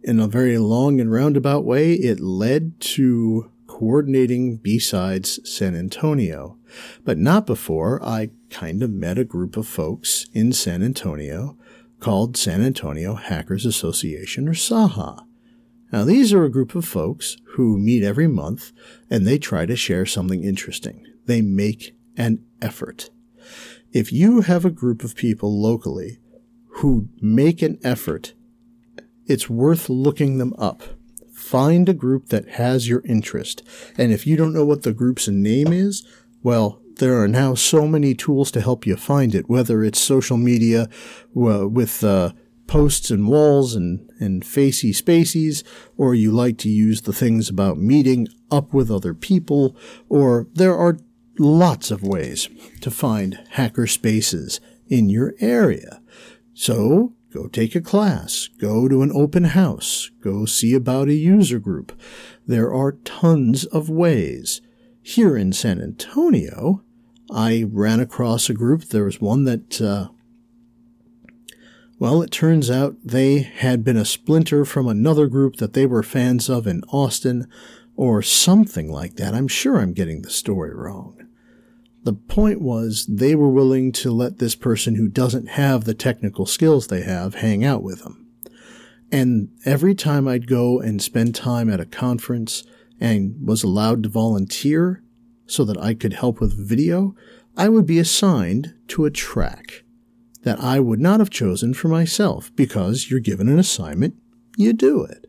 in 0.04 0.20
a 0.20 0.28
very 0.28 0.58
long 0.58 1.00
and 1.00 1.12
roundabout 1.12 1.64
way, 1.64 1.94
it 1.94 2.20
led 2.20 2.80
to 2.80 3.52
coordinating 3.68 4.58
B-Sides 4.58 5.40
San 5.50 5.76
Antonio. 5.76 6.58
But 7.06 7.20
not 7.20 7.46
before 7.46 8.04
I 8.04 8.32
kind 8.50 8.82
of 8.82 8.90
met 8.90 9.20
a 9.20 9.24
group 9.24 9.56
of 9.56 9.68
folks 9.68 10.26
in 10.34 10.52
San 10.52 10.82
Antonio 10.82 11.58
called 12.00 12.36
San 12.36 12.62
Antonio 12.62 13.16
Hackers 13.16 13.66
Association 13.66 14.48
or 14.48 14.54
SAHA. 14.54 15.26
Now 15.92 16.04
these 16.04 16.34
are 16.34 16.44
a 16.44 16.52
group 16.52 16.74
of 16.74 16.86
folks 16.86 17.38
who 17.56 17.78
meet 17.78 18.04
every 18.04 18.28
month 18.28 18.72
and 19.10 19.28
they 19.28 19.38
try 19.38 19.66
to 19.66 19.76
share 19.76 20.06
something 20.06 20.44
interesting. 20.44 21.06
They 21.26 21.42
make 21.42 21.96
an 22.18 22.44
effort 22.62 23.10
if 23.94 24.12
you 24.12 24.42
have 24.42 24.66
a 24.66 24.72
group 24.72 25.04
of 25.04 25.16
people 25.16 25.62
locally 25.62 26.20
who 26.76 27.10
make 27.22 27.62
an 27.62 27.80
effort, 27.84 28.34
it's 29.26 29.50
worth 29.50 29.90
looking 29.90 30.38
them 30.38 30.54
up. 30.58 30.84
Find 31.34 31.90
a 31.90 31.94
group 31.94 32.28
that 32.28 32.50
has 32.52 32.88
your 32.88 33.02
interest. 33.06 33.64
And 33.98 34.12
if 34.12 34.26
you 34.26 34.38
don't 34.38 34.54
know 34.54 34.66
what 34.66 34.84
the 34.84 34.94
group's 34.94 35.28
name 35.28 35.74
is, 35.74 36.06
well, 36.44 36.82
there 36.98 37.22
are 37.22 37.28
now 37.28 37.56
so 37.56 37.88
many 37.88 38.14
tools 38.14 38.52
to 38.52 38.62
help 38.62 38.86
you 38.86 38.96
find 38.96 39.34
it, 39.36 39.50
whether 39.50 39.84
it's 39.84 40.00
social 40.00 40.38
media 40.38 40.88
uh, 41.36 41.68
with 41.68 42.04
uh, 42.04 42.32
posts 42.68 43.10
and 43.10 43.28
walls 43.28 43.76
and, 43.76 44.10
and 44.20 44.46
facey 44.46 44.94
spaces, 44.94 45.64
or 45.98 46.16
you 46.16 46.32
like 46.32 46.58
to 46.60 46.70
use 46.70 47.02
the 47.02 47.14
things 47.14 47.50
about 47.50 47.78
meeting 47.78 48.28
up 48.50 48.74
with 48.74 48.92
other 48.92 49.14
people, 49.14 49.76
or 50.10 50.48
there 50.54 50.78
are 50.78 50.98
lots 51.42 51.92
of 51.92 52.04
ways 52.04 52.48
to 52.82 52.92
find 52.92 53.40
hacker 53.52 53.88
spaces 53.88 54.62
in 54.88 55.10
your 55.10 55.34
area. 55.40 56.02
So 56.54 57.14
go 57.34 57.48
take 57.48 57.76
a 57.76 57.82
class, 57.82 58.50
go 58.60 58.88
to 58.88 59.02
an 59.02 59.12
open 59.14 59.46
house, 59.46 60.12
go 60.22 60.46
see 60.46 60.74
about 60.74 61.08
a 61.08 61.14
user 61.14 61.60
group. 61.60 62.00
There 62.46 62.74
are 62.74 62.94
tons 63.04 63.66
of 63.66 63.90
ways. 63.90 64.62
Here 65.02 65.36
in 65.36 65.52
San 65.52 65.82
Antonio, 65.82 66.84
I 67.32 67.66
ran 67.70 68.00
across 68.00 68.50
a 68.50 68.54
group. 68.54 68.86
There 68.86 69.06
was 69.06 69.20
one 69.20 69.46
that, 69.46 69.82
uh, 69.82 70.10
well, 71.98 72.22
it 72.22 72.32
turns 72.32 72.70
out 72.70 72.98
they 73.04 73.40
had 73.40 73.84
been 73.84 73.98
a 73.98 74.06
splinter 74.06 74.66
from 74.66 74.88
another 74.88 75.28
group 75.28 75.56
that 75.56 75.74
they 75.74 75.86
were 75.86 76.04
fans 76.04 76.50
of 76.50 76.68
in 76.68 76.84
Austin, 76.90 77.48
or 77.96 78.22
something 78.22 78.92
like 78.92 79.16
that. 79.16 79.34
I'm 79.34 79.48
sure 79.48 79.78
I'm 79.78 79.94
getting 79.94 80.22
the 80.22 80.30
story 80.30 80.74
wrong. 80.74 81.21
The 82.04 82.14
point 82.14 82.62
was 82.62 83.06
they 83.06 83.36
were 83.36 83.50
willing 83.50 83.92
to 83.94 84.12
let 84.12 84.40
this 84.40 84.56
person 84.56 84.96
who 84.96 85.08
doesn't 85.08 85.50
have 85.50 85.84
the 85.84 85.94
technical 85.94 86.46
skills 86.46 86.88
they 86.88 87.04
have 87.04 87.36
hang 87.36 87.64
out 87.64 87.84
with 87.84 88.04
them. 88.04 88.28
And 89.12 89.50
every 89.66 89.94
time 89.94 90.28
I'd 90.28 90.48
go 90.48 90.80
and 90.80 91.02
spend 91.02 91.36
time 91.36 91.70
at 91.70 91.80
a 91.80 91.86
conference 91.86 92.64
and 93.00 93.36
was 93.46 93.62
allowed 93.64 94.04
to 94.04 94.10
volunteer 94.10 95.04
so 95.46 95.64
that 95.66 95.78
I 95.78 95.94
could 95.94 96.14
help 96.14 96.40
with 96.40 96.68
video, 96.68 97.14
I 97.56 97.70
would 97.70 97.86
be 97.86 98.00
assigned 98.00 98.74
to 98.88 99.06
a 99.06 99.12
track. 99.12 99.84
that 100.44 100.60
I 100.60 100.80
would 100.80 101.00
not 101.00 101.20
have 101.20 101.30
chosen 101.30 101.74
for 101.74 101.88
myself 101.88 102.52
because 102.56 103.10
you're 103.10 103.20
given 103.20 103.48
an 103.48 103.60
assignment, 103.60 104.16
you 104.58 104.74
do 104.74 105.04
it. 105.04 105.28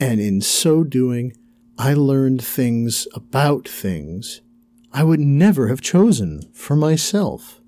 And 0.00 0.20
in 0.20 0.40
so 0.40 0.84
doing, 0.84 1.32
I 1.78 1.94
learned 1.94 2.42
things 2.42 3.08
about 3.14 3.68
things 3.68 4.40
I 4.94 5.02
would 5.02 5.18
never 5.18 5.66
have 5.66 5.80
chosen 5.80 6.48
for 6.52 6.76
myself. 6.76 7.60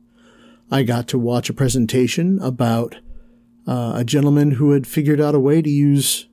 I 0.70 0.84
got 0.84 1.08
to 1.08 1.18
watch 1.18 1.50
a 1.50 1.54
presentation 1.54 2.38
about 2.40 2.98
uh, 3.66 3.94
a 3.96 4.04
gentleman 4.04 4.52
who 4.52 4.70
had 4.70 4.86
figured 4.86 5.20
out 5.20 5.34
a 5.34 5.40
way 5.40 5.60
to 5.60 5.68
use 5.68 6.28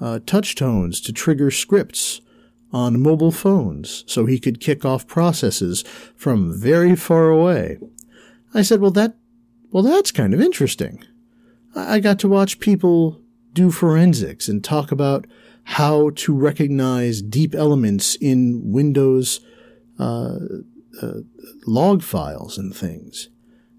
uh, 0.00 0.20
touch 0.24 0.54
tones 0.54 0.98
to 1.02 1.12
trigger 1.12 1.50
scripts 1.50 2.22
on 2.72 3.02
mobile 3.02 3.32
phones 3.32 4.02
so 4.06 4.24
he 4.24 4.38
could 4.38 4.60
kick 4.60 4.82
off 4.82 5.06
processes 5.06 5.84
from 6.16 6.58
very 6.58 6.96
far 6.96 7.28
away. 7.28 7.76
I 8.54 8.62
said, 8.62 8.80
well, 8.80 8.92
that, 8.92 9.16
well, 9.70 9.82
that's 9.82 10.10
kind 10.10 10.32
of 10.32 10.40
interesting. 10.40 11.04
I 11.76 12.00
got 12.00 12.18
to 12.20 12.28
watch 12.28 12.60
people 12.60 13.20
do 13.52 13.70
forensics 13.70 14.48
and 14.48 14.64
talk 14.64 14.90
about 14.90 15.26
how 15.64 16.10
to 16.10 16.34
recognize 16.34 17.20
deep 17.20 17.54
elements 17.54 18.14
in 18.14 18.72
Windows 18.72 19.40
uh, 20.00 20.38
uh, 21.02 21.20
log 21.66 22.02
files 22.02 22.58
and 22.58 22.74
things. 22.74 23.28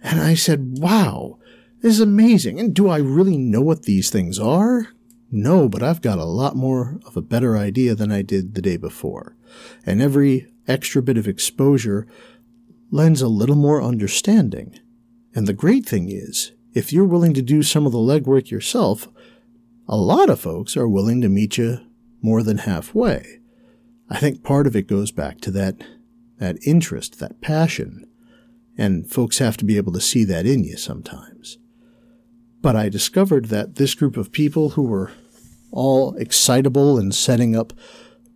And 0.04 0.20
I 0.20 0.36
said, 0.36 0.78
wow, 0.80 1.40
this 1.82 1.94
is 1.94 2.00
amazing. 2.00 2.60
And 2.60 2.74
do 2.74 2.90
I 2.90 2.98
really 2.98 3.38
know 3.38 3.62
what 3.62 3.84
these 3.84 4.10
things 4.10 4.40
are? 4.40 4.90
No, 5.32 5.70
but 5.70 5.82
I've 5.82 6.02
got 6.02 6.20
a 6.20 6.26
lot 6.26 6.56
more 6.56 7.00
of 7.06 7.16
a 7.16 7.22
better 7.22 7.58
idea 7.58 7.96
than 7.96 8.12
I 8.12 8.22
did 8.22 8.54
the 8.54 8.62
day 8.62 8.78
before. 8.78 9.36
And 9.86 10.02
every 10.02 10.48
extra 10.68 11.02
bit 11.02 11.18
of 11.18 11.28
exposure 11.28 12.08
lends 12.92 13.22
a 13.22 13.28
little 13.28 13.56
more 13.56 13.82
understanding. 13.82 14.80
And 15.34 15.48
the 15.48 15.54
great 15.54 15.86
thing 15.86 16.10
is, 16.10 16.52
if 16.74 16.92
you're 16.92 17.06
willing 17.06 17.34
to 17.34 17.42
do 17.42 17.64
some 17.64 17.86
of 17.86 17.92
the 17.92 17.98
legwork 17.98 18.50
yourself, 18.50 19.08
a 19.88 19.96
lot 19.96 20.30
of 20.30 20.40
folks 20.40 20.76
are 20.78 20.88
willing 20.88 21.22
to 21.22 21.30
meet 21.30 21.58
you 21.58 21.80
more 22.22 22.44
than 22.44 22.60
halfway. 22.60 23.40
I 24.10 24.20
think 24.20 24.44
part 24.44 24.68
of 24.68 24.76
it 24.76 24.88
goes 24.88 25.12
back 25.12 25.40
to 25.42 25.52
that, 25.52 25.82
that 26.42 26.58
interest, 26.66 27.20
that 27.20 27.40
passion, 27.40 28.04
and 28.76 29.10
folks 29.10 29.38
have 29.38 29.58
to 29.58 29.64
be 29.64 29.78
able 29.78 29.94
to 29.94 30.02
see 30.02 30.24
that 30.24 30.46
in 30.48 30.64
you 30.64 30.76
sometimes. 30.76 31.60
But 32.62 32.76
I 32.76 32.90
discovered 32.90 33.46
that 33.46 33.76
this 33.76 33.94
group 33.94 34.18
of 34.18 34.32
people 34.32 34.72
who 34.72 34.82
were 34.82 35.12
all 35.72 36.16
excitable 36.16 36.98
and 36.98 37.14
setting 37.14 37.56
up 37.56 37.74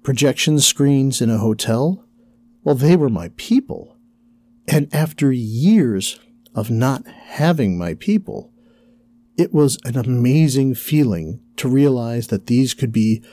projection 0.04 0.60
screens 0.60 1.20
in 1.20 1.32
a 1.32 1.40
hotel, 1.40 2.06
well, 2.64 2.76
they 2.76 2.96
were 2.96 3.10
my 3.10 3.32
people. 3.38 3.98
And 4.68 4.88
after 4.94 5.32
years 5.32 6.20
of 6.54 6.70
not 6.70 7.08
having 7.08 7.76
my 7.76 7.96
people, 7.96 8.54
it 9.36 9.52
was 9.52 9.80
an 9.84 9.98
amazing 9.98 10.76
feeling 10.76 11.42
to 11.58 11.68
realize 11.68 12.28
that 12.28 12.46
these 12.46 12.76
could 12.76 12.92
be 12.92 13.24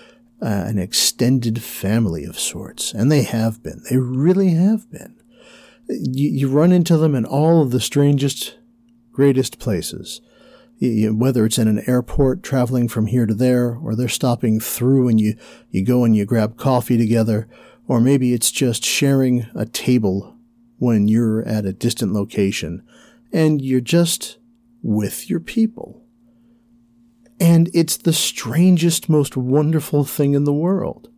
uh, 0.42 0.64
an 0.66 0.78
extended 0.78 1.62
family 1.62 2.24
of 2.24 2.38
sorts. 2.38 2.92
And 2.92 3.10
they 3.10 3.22
have 3.22 3.62
been. 3.62 3.82
They 3.88 3.96
really 3.96 4.50
have 4.50 4.90
been. 4.90 5.16
You, 5.88 6.30
you 6.30 6.48
run 6.48 6.72
into 6.72 6.96
them 6.96 7.14
in 7.14 7.24
all 7.24 7.62
of 7.62 7.70
the 7.70 7.80
strangest, 7.80 8.56
greatest 9.12 9.58
places 9.58 10.20
whether 10.82 11.44
it's 11.46 11.58
in 11.58 11.68
an 11.68 11.84
airport 11.86 12.42
traveling 12.42 12.88
from 12.88 13.06
here 13.06 13.24
to 13.24 13.34
there, 13.34 13.76
or 13.76 13.94
they're 13.94 14.08
stopping 14.08 14.58
through 14.58 15.08
and 15.08 15.20
you, 15.20 15.36
you 15.70 15.84
go 15.84 16.04
and 16.04 16.16
you 16.16 16.24
grab 16.24 16.56
coffee 16.56 16.98
together, 16.98 17.48
or 17.86 18.00
maybe 18.00 18.32
it's 18.32 18.50
just 18.50 18.84
sharing 18.84 19.46
a 19.54 19.64
table 19.64 20.36
when 20.78 21.06
you're 21.06 21.46
at 21.46 21.64
a 21.64 21.72
distant 21.72 22.12
location 22.12 22.82
and 23.32 23.62
you're 23.62 23.80
just 23.80 24.38
with 24.82 25.30
your 25.30 25.38
people. 25.38 26.01
And 27.42 27.68
it's 27.74 27.96
the 27.96 28.12
strangest, 28.12 29.08
most 29.08 29.36
wonderful 29.36 30.04
thing 30.04 30.34
in 30.34 30.44
the 30.44 30.52
world. 30.52 31.08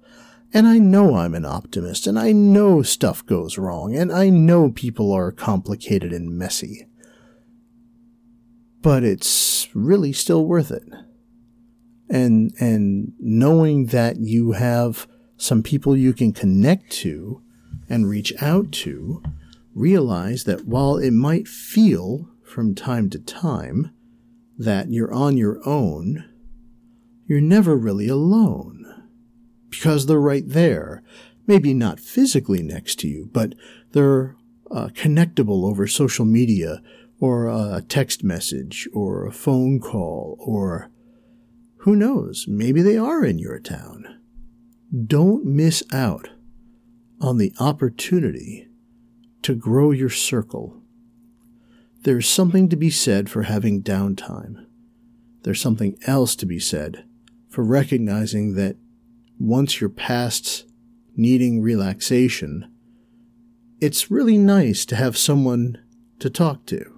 And 0.53 0.67
I 0.67 0.79
know 0.79 1.17
I'm 1.17 1.35
an 1.35 1.45
optimist, 1.45 2.07
and 2.07 2.19
I 2.19 2.33
know 2.33 2.83
stuff 2.83 3.27
goes 3.27 3.59
wrong, 3.59 3.95
and 3.95 4.13
I 4.13 4.31
know 4.31 4.71
people 4.71 5.13
are 5.13 5.33
complicated 5.33 6.13
and 6.13 6.39
messy 6.39 6.87
but 8.85 9.03
it's 9.03 9.67
really 9.75 10.13
still 10.13 10.45
worth 10.45 10.71
it. 10.71 10.85
And, 12.11 12.53
and 12.61 13.15
knowing 13.19 13.87
that 13.87 14.19
you 14.19 14.53
have 14.53 15.09
some 15.39 15.63
people 15.63 15.97
you 15.97 16.13
can 16.13 16.35
connect 16.35 16.93
to 16.99 17.43
and 17.89 18.07
reach 18.07 18.35
out 18.43 18.73
to, 18.73 19.23
realize 19.75 20.45
that 20.45 20.67
while 20.67 20.99
it 20.99 21.13
might 21.13 21.49
feel 21.49 22.29
from 22.45 22.75
time 22.75 23.09
to 23.09 23.19
time 23.19 23.91
that 24.59 24.90
you're 24.90 25.12
on 25.12 25.37
your 25.37 25.61
own, 25.67 26.25
you're 27.27 27.40
never 27.40 27.77
really 27.77 28.09
alone. 28.09 28.81
Because 29.71 30.07
they're 30.07 30.21
right 30.21 30.49
there. 30.49 31.03
Maybe 31.47 31.75
not 31.75 32.01
physically 32.01 32.62
next 32.62 32.99
to 33.01 33.09
you, 33.09 33.29
but 33.33 33.55
they're 33.93 34.37
uh, 34.71 34.88
connectable 34.88 35.69
over 35.69 35.87
social 35.87 36.25
media 36.25 36.81
or 37.21 37.49
a 37.49 37.83
text 37.88 38.25
message 38.25 38.88
or 38.93 39.27
a 39.27 39.33
phone 39.33 39.81
call 39.81 40.37
or 40.38 40.90
who 41.79 41.95
knows, 41.95 42.47
maybe 42.49 42.81
they 42.81 42.97
are 42.97 43.25
in 43.25 43.38
your 43.38 43.59
town. 43.59 44.19
Don't 45.07 45.45
miss 45.45 45.83
out 45.93 46.31
on 47.21 47.37
the 47.37 47.53
opportunity 47.61 48.69
to 49.43 49.55
grow 49.55 49.90
your 49.90 50.09
circle. 50.09 50.83
There's 52.05 52.29
something 52.29 52.69
to 52.69 52.77
be 52.77 52.90
said 52.90 53.29
for 53.29 53.43
having 53.43 53.83
downtime. 53.83 54.67
There's 55.43 55.61
something 55.61 55.99
else 56.07 56.37
to 56.37 56.47
be 56.47 56.59
said 56.59 57.05
for 57.51 57.62
recognizing 57.62 58.55
that 58.55 58.77
once 59.38 59.81
you're 59.81 59.90
past 59.90 60.67
needing 61.17 61.61
relaxation, 61.61 62.71
it's 63.81 64.11
really 64.11 64.38
nice 64.38 64.85
to 64.87 64.97
have 64.97 65.17
someone 65.17 65.79
to 66.21 66.31
talk 66.31 66.67
to 66.67 66.95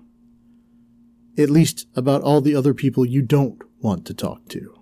at 1.39 1.51
least 1.51 1.87
about 1.95 2.23
all 2.23 2.41
the 2.41 2.55
other 2.55 2.75
people 2.75 3.05
you 3.05 3.23
don't 3.23 3.63
want 3.81 4.07
to 4.07 4.15
talk 4.15 4.49
to. 4.49 4.76